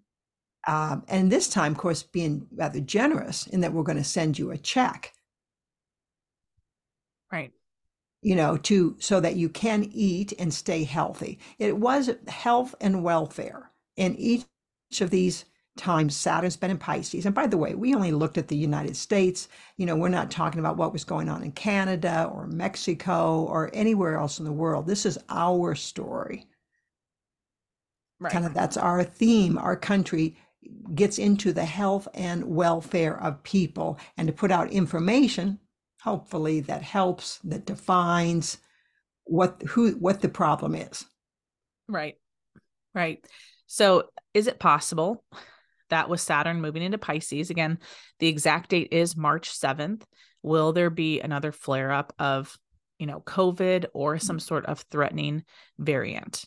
uh, 0.65 1.01
and 1.09 1.29
this 1.29 1.49
time, 1.49 1.73
of 1.73 1.77
course, 1.77 2.03
being 2.03 2.47
rather 2.55 2.79
generous 2.79 3.47
in 3.47 3.59
that 3.59 3.73
we're 3.73 3.83
going 3.83 3.97
to 3.97 4.03
send 4.05 4.39
you 4.39 4.51
a 4.51 4.57
check, 4.57 5.11
right? 7.33 7.51
You 8.21 8.35
know, 8.35 8.55
to 8.55 8.95
so 8.99 9.19
that 9.19 9.35
you 9.35 9.49
can 9.49 9.89
eat 9.91 10.31
and 10.39 10.53
stay 10.53 10.85
healthy. 10.85 11.39
It 11.59 11.77
was 11.77 12.09
health 12.29 12.75
and 12.79 13.03
welfare 13.03 13.71
in 13.97 14.15
each 14.15 14.45
of 15.01 15.09
these 15.09 15.43
times 15.77 16.15
Saturn's 16.15 16.55
been 16.55 16.71
in 16.71 16.77
Pisces. 16.77 17.25
And 17.25 17.35
by 17.35 17.47
the 17.47 17.57
way, 17.57 17.75
we 17.75 17.93
only 17.93 18.11
looked 18.11 18.37
at 18.37 18.47
the 18.47 18.55
United 18.55 18.95
States. 18.95 19.49
You 19.77 19.85
know, 19.85 19.95
we're 19.95 20.09
not 20.09 20.31
talking 20.31 20.59
about 20.59 20.77
what 20.77 20.93
was 20.93 21.03
going 21.03 21.29
on 21.29 21.43
in 21.43 21.51
Canada 21.51 22.29
or 22.33 22.47
Mexico 22.47 23.43
or 23.43 23.69
anywhere 23.73 24.17
else 24.17 24.39
in 24.39 24.45
the 24.45 24.51
world. 24.51 24.87
This 24.87 25.05
is 25.05 25.19
our 25.29 25.75
story. 25.75 26.45
Right. 28.19 28.31
Kind 28.31 28.45
of 28.45 28.53
that's 28.53 28.77
our 28.77 29.03
theme. 29.03 29.57
Our 29.57 29.75
country 29.75 30.37
gets 30.93 31.19
into 31.19 31.51
the 31.51 31.65
health 31.65 32.07
and 32.13 32.43
welfare 32.45 33.21
of 33.21 33.43
people 33.43 33.99
and 34.17 34.27
to 34.27 34.33
put 34.33 34.51
out 34.51 34.71
information, 34.71 35.59
hopefully 36.01 36.61
that 36.61 36.81
helps, 36.81 37.39
that 37.43 37.65
defines 37.65 38.57
what 39.25 39.61
who 39.67 39.91
what 39.93 40.21
the 40.21 40.29
problem 40.29 40.75
is. 40.75 41.03
Right. 41.89 42.15
Right. 42.93 43.25
So 43.67 44.05
is 44.33 44.47
it 44.47 44.59
possible 44.59 45.23
that 45.89 46.09
was 46.09 46.21
Saturn 46.21 46.61
moving 46.61 46.83
into 46.83 46.97
Pisces. 46.97 47.49
Again, 47.49 47.79
the 48.19 48.27
exact 48.27 48.69
date 48.71 48.89
is 48.91 49.15
March 49.15 49.51
7th. 49.51 50.03
Will 50.41 50.73
there 50.73 50.89
be 50.89 51.21
another 51.21 51.51
flare 51.51 51.91
up 51.91 52.13
of, 52.19 52.57
you 52.99 53.07
know, 53.07 53.21
COVID 53.21 53.85
or 53.93 54.19
some 54.19 54.39
sort 54.39 54.65
of 54.65 54.81
threatening 54.91 55.43
variant? 55.77 56.45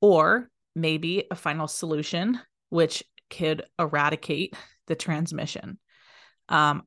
Or 0.00 0.48
maybe 0.74 1.24
a 1.30 1.34
final 1.34 1.68
solution, 1.68 2.40
which 2.70 3.04
could 3.30 3.64
eradicate 3.78 4.54
the 4.86 4.94
transmission. 4.94 5.78
Um, 6.48 6.82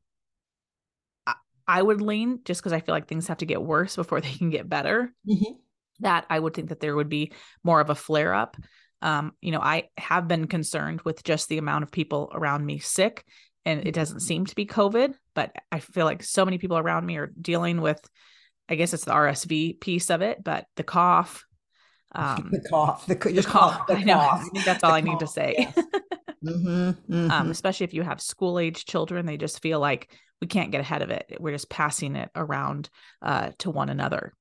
I 1.67 1.81
would 1.81 2.01
lean 2.01 2.41
just 2.45 2.61
because 2.61 2.73
I 2.73 2.79
feel 2.79 2.93
like 2.93 3.07
things 3.07 3.27
have 3.27 3.37
to 3.37 3.45
get 3.45 3.61
worse 3.61 3.95
before 3.95 4.21
they 4.21 4.31
can 4.31 4.49
get 4.49 4.69
better. 4.69 5.13
Mm-hmm. 5.27 5.53
That 6.01 6.25
I 6.29 6.37
would 6.37 6.53
think 6.53 6.69
that 6.69 6.81
there 6.81 6.95
would 6.95 7.09
be 7.09 7.31
more 7.63 7.79
of 7.79 7.89
a 7.89 7.95
flare 7.95 8.33
up 8.33 8.57
um, 9.01 9.33
you 9.41 9.51
know, 9.51 9.59
I 9.59 9.89
have 9.97 10.27
been 10.27 10.47
concerned 10.47 11.01
with 11.01 11.23
just 11.23 11.49
the 11.49 11.57
amount 11.57 11.83
of 11.83 11.91
people 11.91 12.31
around 12.33 12.65
me 12.65 12.79
sick, 12.79 13.23
and 13.65 13.85
it 13.85 13.93
doesn't 13.93 14.17
mm-hmm. 14.17 14.25
seem 14.25 14.45
to 14.45 14.55
be 14.55 14.65
COVID, 14.65 15.13
but 15.33 15.51
I 15.71 15.79
feel 15.79 16.05
like 16.05 16.23
so 16.23 16.45
many 16.45 16.57
people 16.57 16.77
around 16.77 17.05
me 17.05 17.17
are 17.17 17.31
dealing 17.39 17.81
with, 17.81 17.99
I 18.69 18.75
guess 18.75 18.93
it's 18.93 19.05
the 19.05 19.11
RSV 19.11 19.79
piece 19.79 20.09
of 20.09 20.21
it, 20.21 20.43
but 20.43 20.65
the 20.75 20.83
cough. 20.83 21.43
Um, 22.17 22.49
the 22.49 22.61
cough, 22.69 23.05
the, 23.07 23.15
the 23.15 23.43
cough, 23.43 23.87
the 23.87 23.95
I 23.95 24.03
know. 24.03 24.17
I 24.17 24.41
think 24.53 24.63
that's 24.63 24.81
all 24.85 24.91
the 24.91 24.95
I 24.95 25.01
cough, 25.01 25.09
need 25.09 25.19
to 25.19 25.27
say. 25.27 25.55
Yes. 25.57 25.75
mm-hmm, 26.45 26.69
mm-hmm. 27.13 27.29
Um, 27.29 27.51
especially 27.51 27.83
if 27.83 27.93
you 27.93 28.03
have 28.03 28.21
school 28.21 28.57
age 28.57 28.85
children, 28.85 29.25
they 29.25 29.35
just 29.35 29.61
feel 29.61 29.81
like 29.81 30.09
we 30.39 30.47
can't 30.47 30.71
get 30.71 30.79
ahead 30.79 31.01
of 31.01 31.09
it. 31.09 31.35
We're 31.41 31.51
just 31.51 31.69
passing 31.69 32.15
it 32.15 32.29
around 32.33 32.89
uh, 33.21 33.51
to 33.59 33.69
one 33.69 33.89
another. 33.89 34.31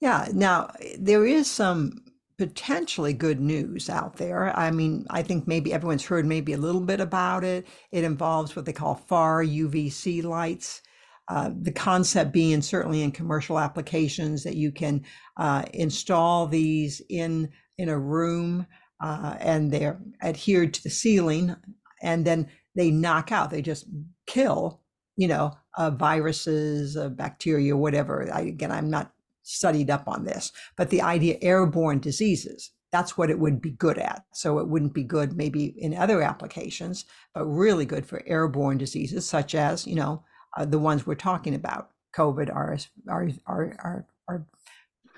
Yeah. 0.00 0.28
Now 0.32 0.70
there 0.98 1.26
is 1.26 1.50
some 1.50 1.98
potentially 2.40 3.12
good 3.12 3.38
news 3.38 3.90
out 3.90 4.16
there. 4.16 4.56
I 4.58 4.70
mean, 4.70 5.04
I 5.10 5.22
think 5.22 5.46
maybe 5.46 5.74
everyone's 5.74 6.06
heard 6.06 6.24
maybe 6.24 6.54
a 6.54 6.56
little 6.56 6.80
bit 6.80 6.98
about 6.98 7.44
it. 7.44 7.66
It 7.92 8.02
involves 8.02 8.56
what 8.56 8.64
they 8.64 8.72
call 8.72 8.94
far 8.94 9.44
UVC 9.44 10.24
lights. 10.24 10.80
Uh, 11.28 11.50
the 11.60 11.70
concept 11.70 12.32
being 12.32 12.62
certainly 12.62 13.02
in 13.02 13.12
commercial 13.12 13.58
applications 13.58 14.42
that 14.44 14.56
you 14.56 14.72
can 14.72 15.04
uh, 15.36 15.64
install 15.74 16.46
these 16.46 17.02
in 17.10 17.50
in 17.76 17.90
a 17.90 17.98
room 17.98 18.66
uh, 19.02 19.36
and 19.38 19.70
they're 19.70 20.00
adhered 20.22 20.72
to 20.72 20.82
the 20.82 20.88
ceiling 20.88 21.54
and 22.02 22.24
then 22.24 22.48
they 22.74 22.90
knock 22.90 23.30
out 23.30 23.50
they 23.50 23.62
just 23.62 23.86
kill 24.26 24.80
you 25.16 25.28
know 25.28 25.52
uh, 25.76 25.90
viruses 25.90 26.96
uh, 26.96 27.08
bacteria 27.08 27.76
whatever 27.76 28.28
I, 28.32 28.40
again 28.40 28.72
i'm 28.72 28.90
not 28.90 29.12
studied 29.50 29.90
up 29.90 30.06
on 30.06 30.24
this, 30.24 30.52
but 30.76 30.90
the 30.90 31.02
idea 31.02 31.36
airborne 31.42 31.98
diseases, 31.98 32.70
that's 32.92 33.16
what 33.16 33.30
it 33.30 33.38
would 33.38 33.60
be 33.60 33.70
good 33.70 33.98
at. 33.98 34.24
So 34.32 34.58
it 34.58 34.68
wouldn't 34.68 34.94
be 34.94 35.04
good 35.04 35.36
maybe 35.36 35.74
in 35.78 35.94
other 35.94 36.22
applications, 36.22 37.04
but 37.34 37.44
really 37.46 37.84
good 37.84 38.06
for 38.06 38.22
airborne 38.26 38.78
diseases 38.78 39.28
such 39.28 39.54
as, 39.54 39.86
you 39.86 39.94
know, 39.94 40.24
uh, 40.56 40.64
the 40.64 40.78
ones 40.78 41.06
we're 41.06 41.14
talking 41.14 41.54
about, 41.54 41.90
COVID, 42.14 42.54
RS, 42.54 42.88
R, 43.08 43.30
R, 43.46 44.06
R, 44.28 44.46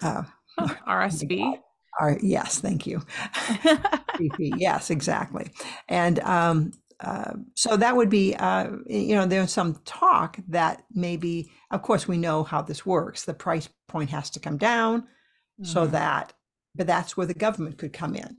uh, 0.02 0.22
RSV. 0.86 1.58
R, 2.00 2.18
yes, 2.22 2.58
thank 2.58 2.86
you. 2.86 3.02
yes, 4.38 4.90
exactly. 4.90 5.50
And 5.88 6.20
um, 6.20 6.72
uh, 7.02 7.32
so 7.56 7.76
that 7.76 7.96
would 7.96 8.08
be, 8.08 8.34
uh, 8.36 8.70
you 8.86 9.14
know, 9.14 9.26
there's 9.26 9.50
some 9.52 9.80
talk 9.84 10.38
that 10.48 10.84
maybe, 10.92 11.50
of 11.70 11.82
course, 11.82 12.06
we 12.06 12.16
know 12.16 12.44
how 12.44 12.62
this 12.62 12.86
works. 12.86 13.24
The 13.24 13.34
price 13.34 13.68
point 13.88 14.10
has 14.10 14.30
to 14.30 14.40
come 14.40 14.56
down 14.56 15.02
mm-hmm. 15.02 15.64
so 15.64 15.86
that, 15.88 16.32
but 16.74 16.86
that's 16.86 17.16
where 17.16 17.26
the 17.26 17.34
government 17.34 17.78
could 17.78 17.92
come 17.92 18.14
in, 18.14 18.36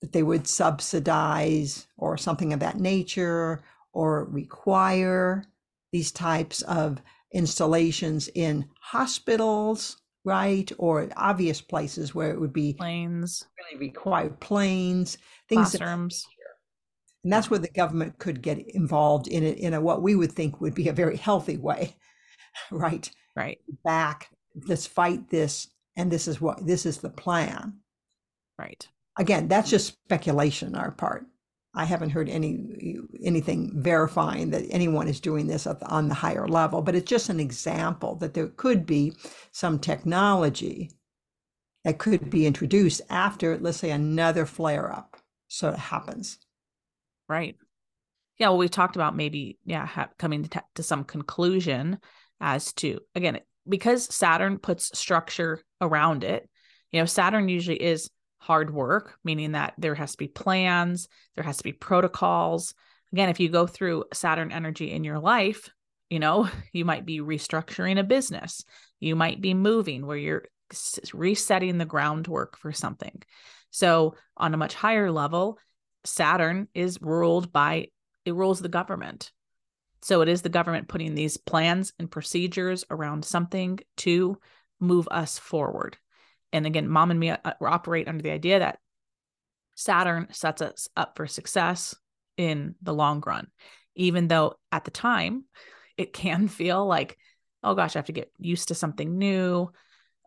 that 0.00 0.12
they 0.12 0.22
would 0.22 0.46
subsidize 0.46 1.88
or 1.96 2.16
something 2.16 2.52
of 2.52 2.60
that 2.60 2.78
nature 2.78 3.62
or 3.92 4.24
require 4.26 5.44
these 5.92 6.12
types 6.12 6.62
of 6.62 7.02
installations 7.34 8.28
in 8.34 8.68
hospitals, 8.80 9.96
right? 10.24 10.70
Or 10.78 11.08
obvious 11.16 11.60
places 11.60 12.14
where 12.14 12.30
it 12.30 12.38
would 12.38 12.52
be 12.52 12.74
planes, 12.74 13.46
really 13.58 13.80
required 13.80 14.38
planes, 14.38 15.18
things 15.48 15.70
classrooms. 15.70 16.24
And 17.26 17.32
that's 17.32 17.50
where 17.50 17.58
the 17.58 17.66
government 17.66 18.20
could 18.20 18.40
get 18.40 18.58
involved 18.68 19.26
in 19.26 19.42
it 19.42 19.58
in 19.58 19.74
a 19.74 19.80
what 19.80 20.00
we 20.00 20.14
would 20.14 20.30
think 20.30 20.60
would 20.60 20.76
be 20.76 20.86
a 20.86 20.92
very 20.92 21.16
healthy 21.16 21.56
way, 21.56 21.96
right? 22.70 23.10
Right. 23.34 23.58
Back, 23.84 24.30
let's 24.68 24.86
fight 24.86 25.28
this, 25.28 25.66
and 25.96 26.08
this 26.08 26.28
is 26.28 26.40
what 26.40 26.64
this 26.64 26.86
is 26.86 26.98
the 26.98 27.10
plan. 27.10 27.80
Right. 28.56 28.86
Again, 29.18 29.48
that's 29.48 29.68
just 29.68 29.88
speculation 29.88 30.76
on 30.76 30.80
our 30.80 30.92
part. 30.92 31.26
I 31.74 31.84
haven't 31.84 32.10
heard 32.10 32.28
any 32.28 32.94
anything 33.20 33.72
verifying 33.74 34.50
that 34.50 34.66
anyone 34.70 35.08
is 35.08 35.18
doing 35.18 35.48
this 35.48 35.66
on 35.66 36.06
the 36.06 36.14
higher 36.14 36.46
level, 36.46 36.80
but 36.80 36.94
it's 36.94 37.10
just 37.10 37.28
an 37.28 37.40
example 37.40 38.14
that 38.18 38.34
there 38.34 38.46
could 38.46 38.86
be 38.86 39.14
some 39.50 39.80
technology 39.80 40.92
that 41.82 41.98
could 41.98 42.30
be 42.30 42.46
introduced 42.46 43.00
after, 43.10 43.58
let's 43.58 43.78
say, 43.78 43.90
another 43.90 44.46
flare 44.46 44.92
up 44.92 45.16
sort 45.48 45.74
of 45.74 45.80
happens. 45.80 46.38
Right. 47.28 47.56
Yeah. 48.38 48.48
Well, 48.50 48.58
we 48.58 48.68
talked 48.68 48.96
about 48.96 49.16
maybe, 49.16 49.58
yeah, 49.64 49.86
ha- 49.86 50.10
coming 50.18 50.42
to, 50.42 50.48
t- 50.48 50.60
to 50.76 50.82
some 50.82 51.04
conclusion 51.04 51.98
as 52.40 52.72
to, 52.74 53.00
again, 53.14 53.40
because 53.68 54.14
Saturn 54.14 54.58
puts 54.58 54.96
structure 54.98 55.62
around 55.80 56.22
it, 56.22 56.48
you 56.92 57.00
know, 57.00 57.06
Saturn 57.06 57.48
usually 57.48 57.82
is 57.82 58.10
hard 58.38 58.72
work, 58.72 59.18
meaning 59.24 59.52
that 59.52 59.74
there 59.78 59.94
has 59.94 60.12
to 60.12 60.18
be 60.18 60.28
plans, 60.28 61.08
there 61.34 61.44
has 61.44 61.56
to 61.56 61.64
be 61.64 61.72
protocols. 61.72 62.74
Again, 63.12 63.28
if 63.28 63.40
you 63.40 63.48
go 63.48 63.66
through 63.66 64.04
Saturn 64.12 64.52
energy 64.52 64.92
in 64.92 65.02
your 65.02 65.18
life, 65.18 65.68
you 66.10 66.20
know, 66.20 66.48
you 66.72 66.84
might 66.84 67.06
be 67.06 67.20
restructuring 67.20 67.98
a 67.98 68.04
business, 68.04 68.64
you 69.00 69.16
might 69.16 69.40
be 69.40 69.54
moving 69.54 70.06
where 70.06 70.16
you're 70.16 70.44
resetting 71.12 71.78
the 71.78 71.84
groundwork 71.84 72.58
for 72.58 72.72
something. 72.72 73.22
So, 73.70 74.14
on 74.36 74.54
a 74.54 74.56
much 74.56 74.74
higher 74.74 75.10
level, 75.10 75.58
Saturn 76.06 76.68
is 76.74 77.00
ruled 77.00 77.52
by 77.52 77.88
it 78.24 78.34
rules 78.34 78.60
the 78.60 78.68
government. 78.68 79.32
So 80.02 80.20
it 80.20 80.28
is 80.28 80.42
the 80.42 80.48
government 80.48 80.88
putting 80.88 81.14
these 81.14 81.36
plans 81.36 81.92
and 81.98 82.10
procedures 82.10 82.84
around 82.90 83.24
something 83.24 83.78
to 83.98 84.38
move 84.80 85.08
us 85.10 85.38
forward. 85.38 85.96
And 86.52 86.66
again, 86.66 86.88
mom 86.88 87.10
and 87.10 87.20
me 87.20 87.30
uh, 87.30 87.38
operate 87.60 88.08
under 88.08 88.22
the 88.22 88.30
idea 88.30 88.58
that 88.58 88.78
Saturn 89.74 90.28
sets 90.30 90.62
us 90.62 90.88
up 90.96 91.16
for 91.16 91.26
success 91.26 91.94
in 92.36 92.74
the 92.82 92.94
long 92.94 93.22
run, 93.24 93.48
even 93.94 94.28
though 94.28 94.54
at 94.72 94.84
the 94.84 94.90
time 94.90 95.44
it 95.96 96.12
can 96.12 96.48
feel 96.48 96.84
like, 96.86 97.16
oh 97.62 97.74
gosh, 97.74 97.96
I 97.96 98.00
have 98.00 98.06
to 98.06 98.12
get 98.12 98.30
used 98.38 98.68
to 98.68 98.74
something 98.74 99.18
new. 99.18 99.70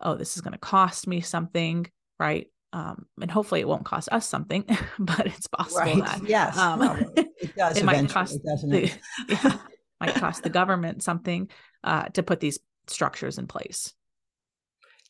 Oh, 0.01 0.15
this 0.15 0.35
is 0.35 0.41
going 0.41 0.53
to 0.53 0.59
cost 0.59 1.07
me 1.07 1.21
something, 1.21 1.89
right? 2.19 2.47
Um, 2.73 3.05
and 3.21 3.31
hopefully 3.31 3.61
it 3.61 3.67
won't 3.67 3.85
cost 3.85 4.09
us 4.11 4.27
something, 4.27 4.63
but 4.99 5.25
it's 5.25 5.47
possible 5.47 5.81
right. 5.81 6.05
that 6.05 6.27
yes, 6.27 6.57
um, 6.57 6.81
it 7.15 7.55
does. 7.57 7.77
it 7.77 7.85
might 7.85 8.09
cost 8.09 8.41
the, 8.43 8.91
yeah, 9.27 9.57
might 9.99 10.15
cost 10.15 10.43
the 10.43 10.49
government 10.49 11.03
something 11.03 11.49
uh, 11.83 12.05
to 12.09 12.23
put 12.23 12.39
these 12.39 12.59
structures 12.87 13.37
in 13.37 13.47
place. 13.47 13.93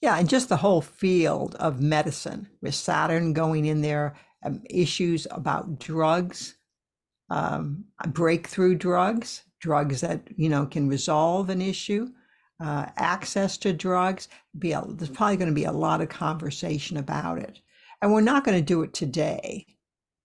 Yeah, 0.02 0.18
and 0.18 0.30
just 0.30 0.48
the 0.48 0.58
whole 0.58 0.82
field 0.82 1.56
of 1.56 1.82
medicine 1.82 2.48
with 2.62 2.76
Saturn 2.76 3.34
going 3.34 3.66
in 3.66 3.82
there, 3.82 4.16
um, 4.46 4.62
issues 4.70 5.28
about 5.30 5.80
drugs, 5.80 6.56
um, 7.30 7.84
breakthrough 8.08 8.76
drugs, 8.76 9.44
drugs 9.60 10.00
that 10.02 10.22
you 10.38 10.48
know 10.48 10.66
can 10.66 10.88
resolve 10.88 11.50
an 11.50 11.62
issue 11.62 12.08
uh, 12.60 12.88
access 12.98 13.58
to 13.58 13.74
drugs. 13.74 14.28
Be 14.58 14.74
a, 14.74 14.84
there's 14.88 15.10
probably 15.10 15.38
going 15.38 15.50
to 15.50 15.56
be 15.56 15.66
a 15.66 15.72
lot 15.72 16.02
of 16.02 16.10
conversation 16.10 16.98
about 16.98 17.40
it, 17.40 17.60
and 18.02 18.12
we're 18.12 18.22
not 18.22 18.44
going 18.44 18.58
to 18.58 18.64
do 18.64 18.82
it 18.84 18.94
today, 18.94 19.66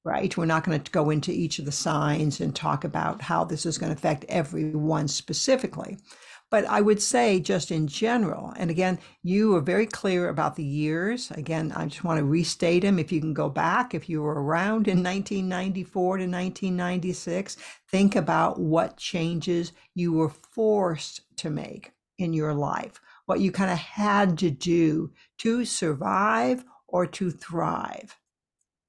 right? 0.05 0.37
We're 0.37 0.47
not 0.47 0.65
going 0.65 0.81
to 0.81 0.91
go 0.91 1.11
into 1.11 1.33
each 1.33 1.59
of 1.59 1.65
the 1.65 1.73
signs 1.73 2.41
and 2.41 2.55
talk 2.55 2.85
about 2.85 3.23
how 3.23 3.45
this 3.45 3.65
is 3.67 3.79
going 3.79 3.93
to 3.93 3.99
affect 3.99 4.25
everyone 4.29 5.09
specifically. 5.09 5.99
But 6.51 6.67
I 6.67 6.83
would 6.83 7.03
say, 7.03 7.41
just 7.41 7.73
in 7.73 7.89
general, 7.89 8.53
and 8.57 8.71
again, 8.71 9.01
you 9.23 9.51
were 9.51 9.61
very 9.61 9.87
clear 9.87 10.29
about 10.29 10.55
the 10.55 10.63
years. 10.65 11.31
Again, 11.33 11.73
I 11.75 11.87
just 11.87 12.05
want 12.05 12.19
to 12.19 12.25
restate 12.25 12.83
them. 12.83 12.99
If 12.99 13.11
you 13.11 13.21
can 13.21 13.35
go 13.35 13.49
back, 13.49 13.95
if 13.95 14.09
you 14.09 14.23
were 14.23 14.41
around 14.41 14.87
in 14.87 15.03
1994 15.03 16.19
to 16.19 16.25
1996, 16.25 17.57
think 17.91 18.15
about 18.15 18.61
what 18.61 18.97
changes 18.97 19.73
you 19.95 20.13
were 20.13 20.29
forced 20.29 21.23
to 21.39 21.51
make 21.51 21.94
in 22.19 22.33
your 22.33 22.55
life, 22.55 23.01
what 23.27 23.41
you 23.41 23.51
kind 23.51 23.71
of 23.71 23.79
had 23.79 24.39
to 24.39 24.51
do 24.51 25.13
to 25.39 25.65
survive 25.65 26.65
or 26.87 27.07
to 27.07 27.31
thrive. 27.31 28.17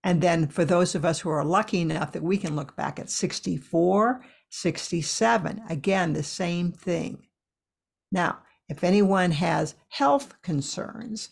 And 0.03 0.21
then 0.21 0.47
for 0.47 0.63
those 0.63 0.93
of 0.93 1.03
us 1.03 1.19
who 1.19 1.29
are 1.29 1.43
lucky 1.43 1.81
enough 1.81 2.11
that 2.11 2.21
we 2.21 2.37
can 2.37 2.55
look 2.55 2.75
back 2.75 2.99
at 2.99 3.09
64, 3.09 4.23
67, 4.49 5.63
again, 5.67 6.13
the 6.13 6.23
same 6.23 6.71
thing. 6.71 7.25
Now, 8.11 8.39
if 8.69 8.83
anyone 8.83 9.31
has 9.31 9.75
health 9.89 10.41
concerns, 10.41 11.29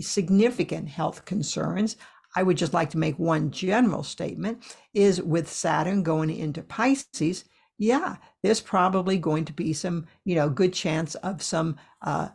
significant 0.00 0.88
health 0.88 1.26
concerns, 1.26 1.96
I 2.34 2.42
would 2.42 2.56
just 2.56 2.74
like 2.74 2.90
to 2.90 2.98
make 2.98 3.18
one 3.18 3.50
general 3.50 4.02
statement 4.02 4.76
is 4.92 5.22
with 5.22 5.52
Saturn 5.52 6.02
going 6.02 6.30
into 6.30 6.62
Pisces, 6.62 7.44
yeah, 7.78 8.16
there's 8.42 8.60
probably 8.60 9.18
going 9.18 9.44
to 9.46 9.52
be 9.52 9.72
some, 9.72 10.06
you 10.24 10.34
know, 10.34 10.48
good 10.48 10.72
chance 10.72 11.14
of 11.16 11.42
some 11.42 11.76
uh, 12.02 12.28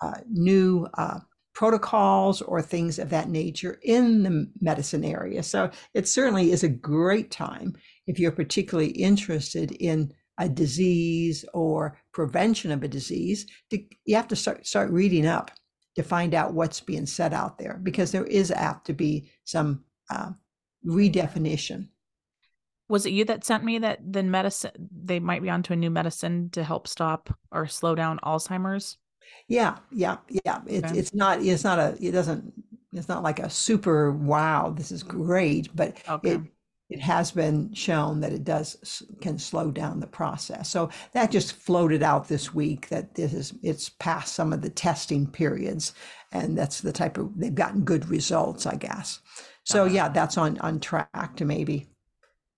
uh, 0.00 0.14
new 0.30 0.86
uh, 0.94 1.20
protocols 1.54 2.42
or 2.42 2.60
things 2.60 2.98
of 2.98 3.10
that 3.10 3.28
nature 3.28 3.78
in 3.82 4.22
the 4.22 4.50
medicine 4.60 5.04
area. 5.04 5.42
So 5.42 5.70
it 5.94 6.08
certainly 6.08 6.52
is 6.52 6.62
a 6.62 6.68
great 6.68 7.30
time 7.30 7.74
if 8.06 8.18
you're 8.18 8.32
particularly 8.32 8.90
interested 8.90 9.72
in 9.72 10.12
a 10.38 10.48
disease 10.48 11.44
or 11.54 11.96
prevention 12.12 12.72
of 12.72 12.82
a 12.82 12.88
disease. 12.88 13.46
To, 13.70 13.78
you 14.04 14.16
have 14.16 14.28
to 14.28 14.36
start 14.36 14.66
start 14.66 14.90
reading 14.90 15.26
up 15.26 15.52
to 15.94 16.02
find 16.02 16.34
out 16.34 16.54
what's 16.54 16.80
being 16.80 17.06
said 17.06 17.32
out 17.32 17.58
there 17.58 17.80
because 17.82 18.10
there 18.10 18.24
is 18.24 18.50
apt 18.50 18.86
to 18.86 18.92
be 18.92 19.30
some 19.44 19.84
uh, 20.10 20.30
redefinition 20.84 21.88
was 22.94 23.06
it 23.06 23.10
you 23.12 23.24
that 23.24 23.42
sent 23.42 23.64
me 23.64 23.80
that 23.80 23.98
the 24.06 24.22
medicine 24.22 24.70
they 25.04 25.18
might 25.18 25.42
be 25.42 25.50
onto 25.50 25.72
a 25.72 25.76
new 25.76 25.90
medicine 25.90 26.48
to 26.50 26.62
help 26.62 26.86
stop 26.86 27.36
or 27.50 27.66
slow 27.66 27.96
down 27.96 28.20
Alzheimer's? 28.22 28.98
Yeah, 29.48 29.78
yeah, 29.90 30.18
yeah. 30.28 30.60
It's 30.64 30.86
okay. 30.86 30.98
it's 31.00 31.12
not 31.12 31.42
it's 31.42 31.64
not 31.64 31.80
a 31.80 31.96
it 32.00 32.12
doesn't 32.12 32.52
it's 32.92 33.08
not 33.08 33.24
like 33.24 33.40
a 33.40 33.50
super 33.50 34.12
wow 34.12 34.70
this 34.70 34.92
is 34.92 35.02
mm-hmm. 35.02 35.24
great, 35.24 35.74
but 35.74 35.96
okay. 36.08 36.34
it 36.34 36.40
it 36.88 37.00
has 37.00 37.32
been 37.32 37.74
shown 37.74 38.20
that 38.20 38.32
it 38.32 38.44
does 38.44 39.02
can 39.20 39.40
slow 39.40 39.72
down 39.72 39.98
the 39.98 40.06
process. 40.06 40.70
So 40.70 40.88
that 41.14 41.32
just 41.32 41.54
floated 41.54 42.04
out 42.04 42.28
this 42.28 42.54
week 42.54 42.90
that 42.90 43.16
this 43.16 43.34
is 43.34 43.54
it's 43.64 43.88
past 43.88 44.36
some 44.36 44.52
of 44.52 44.62
the 44.62 44.70
testing 44.70 45.26
periods, 45.26 45.94
and 46.30 46.56
that's 46.56 46.80
the 46.80 46.92
type 46.92 47.18
of 47.18 47.36
they've 47.36 47.52
gotten 47.52 47.82
good 47.82 48.08
results, 48.08 48.66
I 48.66 48.76
guess. 48.76 49.18
So 49.64 49.84
yeah, 49.84 50.10
that's 50.10 50.38
on 50.38 50.58
on 50.58 50.78
track 50.78 51.34
to 51.38 51.44
maybe 51.44 51.88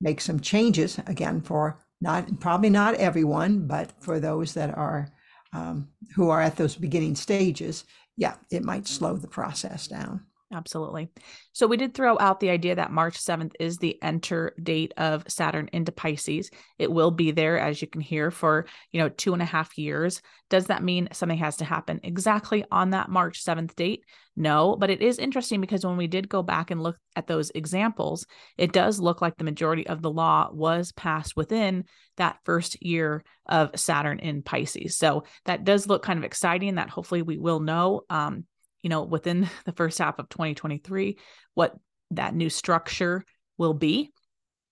make 0.00 0.20
some 0.20 0.40
changes 0.40 0.98
again 1.06 1.40
for 1.40 1.78
not 2.00 2.40
probably 2.40 2.70
not 2.70 2.94
everyone, 2.94 3.66
but 3.66 3.92
for 4.00 4.20
those 4.20 4.54
that 4.54 4.76
are 4.76 5.08
um, 5.52 5.88
who 6.14 6.28
are 6.28 6.42
at 6.42 6.56
those 6.56 6.76
beginning 6.76 7.14
stages, 7.14 7.84
yeah, 8.16 8.34
it 8.50 8.62
might 8.62 8.86
slow 8.86 9.16
the 9.16 9.28
process 9.28 9.86
down. 9.88 10.20
Absolutely. 10.52 11.08
So 11.52 11.66
we 11.66 11.76
did 11.76 11.92
throw 11.92 12.16
out 12.20 12.38
the 12.38 12.50
idea 12.50 12.76
that 12.76 12.92
March 12.92 13.18
7th 13.18 13.52
is 13.58 13.78
the 13.78 14.00
enter 14.00 14.54
date 14.62 14.94
of 14.96 15.24
Saturn 15.26 15.68
into 15.72 15.90
Pisces. 15.90 16.50
It 16.78 16.90
will 16.90 17.10
be 17.10 17.32
there, 17.32 17.58
as 17.58 17.82
you 17.82 17.88
can 17.88 18.00
hear, 18.00 18.30
for, 18.30 18.66
you 18.92 19.00
know, 19.00 19.08
two 19.08 19.32
and 19.32 19.42
a 19.42 19.46
half 19.46 19.76
years. 19.76 20.22
Does 20.48 20.66
that 20.66 20.84
mean 20.84 21.08
something 21.12 21.38
has 21.38 21.56
to 21.56 21.64
happen 21.64 21.98
exactly 22.04 22.64
on 22.70 22.90
that 22.90 23.10
March 23.10 23.44
7th 23.44 23.74
date? 23.74 24.04
No, 24.36 24.76
but 24.78 24.90
it 24.90 25.00
is 25.00 25.18
interesting 25.18 25.62
because 25.62 25.84
when 25.84 25.96
we 25.96 26.06
did 26.06 26.28
go 26.28 26.42
back 26.42 26.70
and 26.70 26.82
look 26.82 26.98
at 27.16 27.26
those 27.26 27.50
examples, 27.54 28.26
it 28.58 28.70
does 28.70 29.00
look 29.00 29.22
like 29.22 29.36
the 29.36 29.44
majority 29.44 29.86
of 29.86 30.02
the 30.02 30.10
law 30.10 30.50
was 30.52 30.92
passed 30.92 31.36
within 31.36 31.84
that 32.18 32.38
first 32.44 32.82
year 32.82 33.24
of 33.46 33.70
Saturn 33.76 34.18
in 34.18 34.42
Pisces. 34.42 34.98
So 34.98 35.24
that 35.46 35.64
does 35.64 35.86
look 35.86 36.02
kind 36.02 36.18
of 36.18 36.24
exciting 36.24 36.74
that 36.74 36.90
hopefully 36.90 37.22
we 37.22 37.38
will 37.38 37.60
know. 37.60 38.02
Um, 38.10 38.44
you 38.82 38.90
know, 38.90 39.02
within 39.04 39.48
the 39.64 39.72
first 39.72 39.98
half 39.98 40.18
of 40.18 40.28
2023, 40.28 41.18
what 41.54 41.74
that 42.10 42.34
new 42.34 42.50
structure 42.50 43.24
will 43.56 43.74
be. 43.74 44.12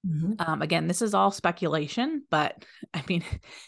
Mm-hmm. 0.06 0.32
Um, 0.38 0.62
again, 0.62 0.86
this 0.86 1.02
is 1.02 1.14
all 1.14 1.30
speculation, 1.30 2.24
but 2.30 2.64
I 2.94 3.02
mean, 3.08 3.24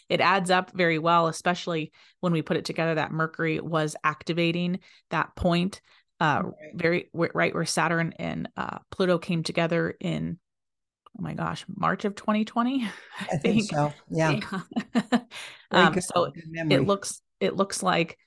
it 0.08 0.20
adds 0.20 0.50
up 0.50 0.72
very 0.72 0.98
well, 0.98 1.28
especially 1.28 1.92
when 2.20 2.32
we 2.32 2.42
put 2.42 2.56
it 2.56 2.64
together 2.64 2.96
that 2.96 3.12
Mercury 3.12 3.60
was 3.60 3.96
activating 4.04 4.80
that 5.10 5.34
point, 5.36 5.80
uh, 6.20 6.42
right. 6.44 6.54
very 6.74 7.10
right 7.12 7.54
where 7.54 7.64
Saturn 7.64 8.14
and 8.18 8.48
uh, 8.56 8.78
Pluto 8.90 9.18
came 9.18 9.42
together 9.42 9.94
in, 10.00 10.38
oh 11.18 11.22
my 11.22 11.34
gosh, 11.34 11.64
March 11.74 12.04
of 12.04 12.14
2020. 12.14 12.84
I, 12.84 12.88
I 13.20 13.36
think. 13.36 13.42
think. 13.42 13.70
so. 13.70 13.92
Yeah. 14.10 14.40
yeah. 14.94 15.20
um, 15.70 16.00
so 16.00 16.32
it 16.34 16.86
looks 16.86 17.20
it 17.40 17.54
looks 17.54 17.82
like 17.82 18.18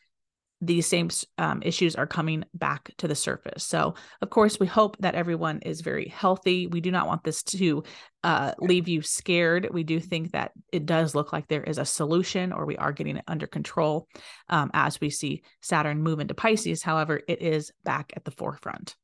these 0.61 0.85
same 0.85 1.09
um, 1.37 1.61
issues 1.63 1.95
are 1.95 2.07
coming 2.07 2.43
back 2.53 2.91
to 2.97 3.07
the 3.07 3.15
surface. 3.15 3.63
So, 3.63 3.95
of 4.21 4.29
course, 4.29 4.59
we 4.59 4.67
hope 4.67 4.97
that 4.99 5.15
everyone 5.15 5.59
is 5.59 5.81
very 5.81 6.07
healthy. 6.07 6.67
We 6.67 6.81
do 6.81 6.91
not 6.91 7.07
want 7.07 7.23
this 7.23 7.43
to 7.43 7.83
uh, 8.23 8.53
leave 8.59 8.87
you 8.87 9.01
scared. 9.01 9.69
We 9.71 9.83
do 9.83 9.99
think 9.99 10.31
that 10.33 10.51
it 10.73 10.85
does 10.85 11.15
look 11.15 11.31
like 11.31 11.47
there 11.47 11.63
is 11.63 11.77
a 11.77 11.85
solution 11.85 12.51
or 12.51 12.65
we 12.65 12.77
are 12.77 12.91
getting 12.91 13.17
it 13.17 13.23
under 13.27 13.47
control 13.47 14.07
um, 14.49 14.69
as 14.73 14.99
we 14.99 15.09
see 15.09 15.43
Saturn 15.61 16.03
move 16.03 16.19
into 16.19 16.33
Pisces. 16.33 16.83
However, 16.83 17.21
it 17.27 17.41
is 17.41 17.71
back 17.85 18.11
at 18.15 18.25
the 18.25 18.31
forefront. 18.31 18.95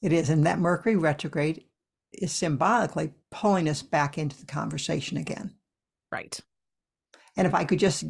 It 0.00 0.12
is. 0.12 0.30
And 0.30 0.46
that 0.46 0.60
Mercury 0.60 0.94
retrograde 0.94 1.64
is 2.12 2.32
symbolically 2.32 3.12
pulling 3.30 3.68
us 3.68 3.82
back 3.82 4.16
into 4.16 4.38
the 4.38 4.46
conversation 4.46 5.16
again. 5.16 5.54
Right. 6.12 6.38
And 7.36 7.46
if 7.46 7.54
I 7.54 7.64
could 7.64 7.78
just 7.78 8.04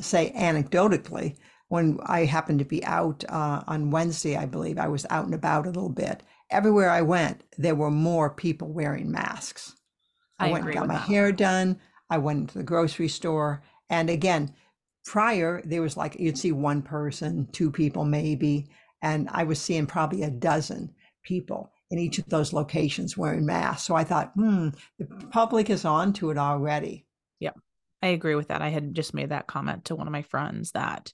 say 0.00 0.32
anecdotally, 0.36 1.36
when 1.68 1.98
I 2.04 2.24
happened 2.24 2.58
to 2.60 2.64
be 2.64 2.84
out 2.84 3.24
uh, 3.28 3.62
on 3.66 3.90
Wednesday, 3.90 4.36
I 4.36 4.46
believe 4.46 4.78
I 4.78 4.88
was 4.88 5.06
out 5.10 5.26
and 5.26 5.34
about 5.34 5.66
a 5.66 5.70
little 5.70 5.90
bit. 5.90 6.22
Everywhere 6.50 6.90
I 6.90 7.02
went, 7.02 7.44
there 7.58 7.74
were 7.74 7.90
more 7.90 8.30
people 8.30 8.72
wearing 8.72 9.10
masks. 9.10 9.74
I, 10.38 10.48
I 10.48 10.52
went 10.52 10.64
and 10.64 10.74
got 10.74 10.86
my 10.86 10.94
that. 10.94 11.08
hair 11.08 11.30
done. 11.30 11.78
I 12.08 12.18
went 12.18 12.40
into 12.40 12.58
the 12.58 12.64
grocery 12.64 13.08
store. 13.08 13.62
And 13.90 14.08
again, 14.08 14.54
prior, 15.04 15.62
there 15.64 15.82
was 15.82 15.96
like, 15.96 16.18
you'd 16.18 16.38
see 16.38 16.52
one 16.52 16.80
person, 16.80 17.48
two 17.52 17.70
people 17.70 18.04
maybe. 18.04 18.68
And 19.02 19.28
I 19.30 19.44
was 19.44 19.60
seeing 19.60 19.86
probably 19.86 20.22
a 20.22 20.30
dozen 20.30 20.94
people 21.22 21.72
in 21.90 21.98
each 21.98 22.18
of 22.18 22.28
those 22.28 22.52
locations 22.52 23.16
wearing 23.16 23.44
masks. 23.44 23.86
So 23.86 23.94
I 23.94 24.04
thought, 24.04 24.32
hmm, 24.34 24.68
the 24.98 25.06
public 25.30 25.68
is 25.70 25.84
on 25.84 26.12
to 26.14 26.30
it 26.30 26.38
already. 26.38 27.06
Yeah, 27.40 27.52
I 28.02 28.08
agree 28.08 28.34
with 28.34 28.48
that. 28.48 28.62
I 28.62 28.68
had 28.68 28.94
just 28.94 29.14
made 29.14 29.30
that 29.30 29.46
comment 29.46 29.86
to 29.86 29.96
one 29.96 30.06
of 30.06 30.12
my 30.12 30.22
friends 30.22 30.72
that 30.72 31.12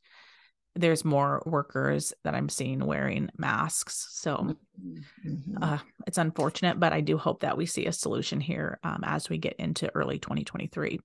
there's 0.76 1.04
more 1.04 1.42
workers 1.46 2.12
that 2.24 2.34
I'm 2.34 2.48
seeing 2.48 2.84
wearing 2.84 3.30
masks. 3.36 4.08
So 4.12 4.56
mm-hmm. 4.80 5.62
uh, 5.62 5.78
it's 6.06 6.18
unfortunate, 6.18 6.80
but 6.80 6.92
I 6.92 7.00
do 7.00 7.16
hope 7.16 7.40
that 7.40 7.56
we 7.56 7.66
see 7.66 7.86
a 7.86 7.92
solution 7.92 8.40
here 8.40 8.78
um, 8.82 9.02
as 9.04 9.28
we 9.28 9.38
get 9.38 9.54
into 9.54 9.94
early 9.94 10.18
2023. 10.18 11.00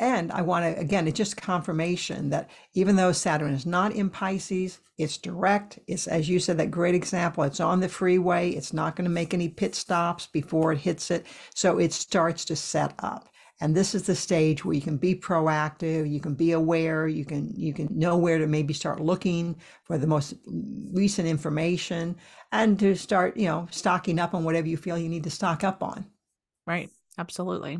And 0.00 0.30
I 0.30 0.42
want 0.42 0.64
to, 0.64 0.80
again, 0.80 1.08
it's 1.08 1.16
just 1.16 1.36
confirmation 1.36 2.30
that 2.30 2.50
even 2.74 2.94
though 2.94 3.10
Saturn 3.10 3.52
is 3.52 3.66
not 3.66 3.92
in 3.92 4.10
Pisces, 4.10 4.78
it's 4.96 5.18
direct. 5.18 5.80
It's, 5.88 6.06
as 6.06 6.28
you 6.28 6.38
said, 6.38 6.58
that 6.58 6.70
great 6.70 6.94
example. 6.94 7.42
It's 7.42 7.58
on 7.58 7.80
the 7.80 7.88
freeway. 7.88 8.50
It's 8.50 8.72
not 8.72 8.94
going 8.94 9.06
to 9.06 9.10
make 9.10 9.34
any 9.34 9.48
pit 9.48 9.74
stops 9.74 10.28
before 10.28 10.72
it 10.72 10.78
hits 10.78 11.10
it. 11.10 11.26
So 11.52 11.78
it 11.78 11.92
starts 11.92 12.44
to 12.46 12.54
set 12.54 12.94
up 13.00 13.28
and 13.60 13.74
this 13.74 13.94
is 13.94 14.04
the 14.04 14.14
stage 14.14 14.64
where 14.64 14.74
you 14.74 14.80
can 14.80 14.96
be 14.96 15.14
proactive 15.14 16.10
you 16.10 16.20
can 16.20 16.34
be 16.34 16.52
aware 16.52 17.08
you 17.08 17.24
can 17.24 17.52
you 17.56 17.72
can 17.72 17.88
know 17.90 18.16
where 18.16 18.38
to 18.38 18.46
maybe 18.46 18.72
start 18.74 19.00
looking 19.00 19.56
for 19.84 19.98
the 19.98 20.06
most 20.06 20.34
recent 20.92 21.28
information 21.28 22.16
and 22.52 22.78
to 22.78 22.94
start 22.94 23.36
you 23.36 23.46
know 23.46 23.66
stocking 23.70 24.18
up 24.18 24.34
on 24.34 24.44
whatever 24.44 24.68
you 24.68 24.76
feel 24.76 24.98
you 24.98 25.08
need 25.08 25.24
to 25.24 25.30
stock 25.30 25.64
up 25.64 25.82
on. 25.82 26.06
Right. 26.66 26.90
Absolutely 27.16 27.78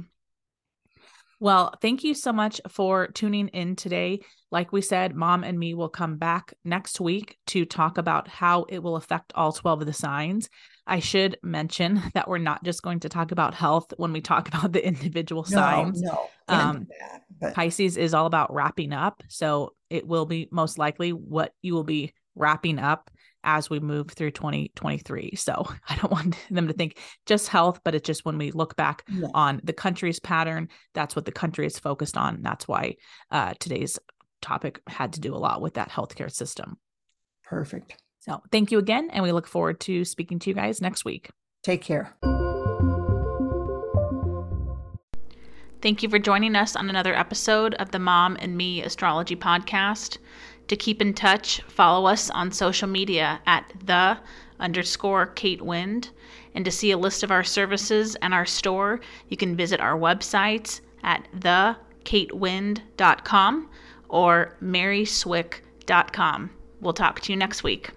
well, 1.40 1.74
thank 1.81 2.03
you 2.05 2.14
so 2.14 2.33
much 2.33 2.61
for 2.68 3.09
tuning 3.09 3.48
in 3.48 3.77
today. 3.77 4.20
Like 4.51 4.72
we 4.72 4.81
said, 4.81 5.14
mom 5.14 5.44
and 5.44 5.59
me 5.59 5.74
will 5.74 5.88
come 5.88 6.16
back 6.16 6.55
next 6.64 7.01
week 7.01 7.37
to 7.48 7.64
talk 7.64 7.98
about 7.98 8.29
how 8.29 8.64
it 8.68 8.83
will 8.83 8.96
affect 8.96 9.33
all 9.35 9.53
12 9.53 9.83
of 9.83 9.87
the 9.87 9.92
signs. 9.92 10.48
I 10.87 11.01
should 11.01 11.38
mention 11.42 12.03
that 12.14 12.29
we're 12.29 12.38
not 12.38 12.64
just 12.64 12.83
going 12.83 13.01
to 13.01 13.09
talk 13.09 13.31
about 13.31 13.55
health 13.55 13.92
when 13.96 14.12
we 14.12 14.20
talk 14.20 14.48
about 14.55 14.72
the 14.72 14.85
individual 14.85 15.42
no, 15.42 15.57
signs. 15.57 16.03
No, 16.03 16.29
um, 16.48 16.88
that, 16.98 17.22
but... 17.40 17.55
Pisces 17.55 17.96
is 17.96 18.14
all 18.14 18.27
about 18.27 18.53
wrapping 18.53 18.92
up. 18.92 19.22
So 19.29 19.74
it 19.90 20.07
will 20.07 20.27
be 20.27 20.48
most 20.51 20.79
likely 20.79 21.12
what 21.12 21.53
you 21.62 21.74
will 21.74 21.85
be 21.85 22.14
wrapping 22.35 22.79
up 22.79 23.11
as 23.44 23.70
we 23.70 23.81
move 23.81 24.11
through 24.11 24.33
2023. 24.33 25.35
So 25.37 25.66
I 25.88 25.96
don't 25.96 26.12
want 26.12 26.37
them 26.51 26.68
to 26.68 26.74
think 26.74 26.98
just 27.27 27.48
health, 27.48 27.81
but 27.85 27.94
it's 27.94 28.07
just 28.07 28.24
when 28.24 28.38
we 28.38 28.51
look 28.51 28.77
back 28.77 29.05
yeah. 29.09 29.29
on 29.35 29.61
the 29.64 29.72
country's 29.72 30.20
pattern, 30.20 30.68
that's 30.94 31.16
what 31.16 31.24
the 31.24 31.33
country 31.33 31.66
is 31.66 31.79
focused 31.79 32.16
on. 32.16 32.42
That's 32.42 32.66
why 32.66 32.96
uh, 33.31 33.55
today's 33.61 33.98
topic 34.40 34.81
had 34.87 35.14
to 35.14 35.20
do 35.20 35.35
a 35.35 35.38
lot 35.38 35.61
with 35.61 35.74
that 35.74 35.90
healthcare 35.90 36.31
system. 36.31 36.79
Perfect. 37.44 37.96
So 38.20 38.42
thank 38.53 38.70
you 38.70 38.79
again. 38.79 39.11
And 39.11 39.22
we 39.22 39.33
look 39.33 39.46
forward 39.46 39.81
to 39.81 40.05
speaking 40.05 40.38
to 40.40 40.51
you 40.51 40.55
guys 40.55 40.81
next 40.81 41.05
week. 41.05 41.31
Take 41.62 41.83
care. 41.83 42.14
Thank 45.81 46.03
you 46.03 46.09
for 46.09 46.18
joining 46.18 46.57
us 46.57 46.74
on 46.74 46.90
another 46.90 47.14
episode 47.14 47.74
of 47.74 47.92
the 47.92 48.01
Mom 48.01 48.37
and 48.40 48.57
Me 48.57 48.83
Astrology 48.83 49.37
Podcast. 49.37 50.18
To 50.68 50.76
keep 50.76 51.02
in 51.02 51.14
touch, 51.14 51.61
follow 51.62 52.07
us 52.07 52.31
on 52.31 52.52
social 52.52 52.88
media 52.88 53.40
at 53.46 53.72
the 53.85 54.18
underscore 54.61 55.26
Kate 55.26 55.62
Wind. 55.62 56.11
And 56.54 56.64
to 56.64 56.70
see 56.70 56.90
a 56.90 56.98
list 56.98 57.22
of 57.22 57.31
our 57.31 57.44
services 57.44 58.16
and 58.16 58.35
our 58.35 58.46
store, 58.46 59.00
you 59.28 59.37
can 59.37 59.57
visit 59.57 59.81
our 59.81 59.98
websites 59.98 60.81
at 61.02 61.26
thekatewind.com 61.37 63.70
or 64.09 64.57
maryswick.com. 64.62 66.50
We'll 66.81 66.92
talk 66.92 67.20
to 67.20 67.33
you 67.33 67.37
next 67.37 67.62
week. 67.62 67.90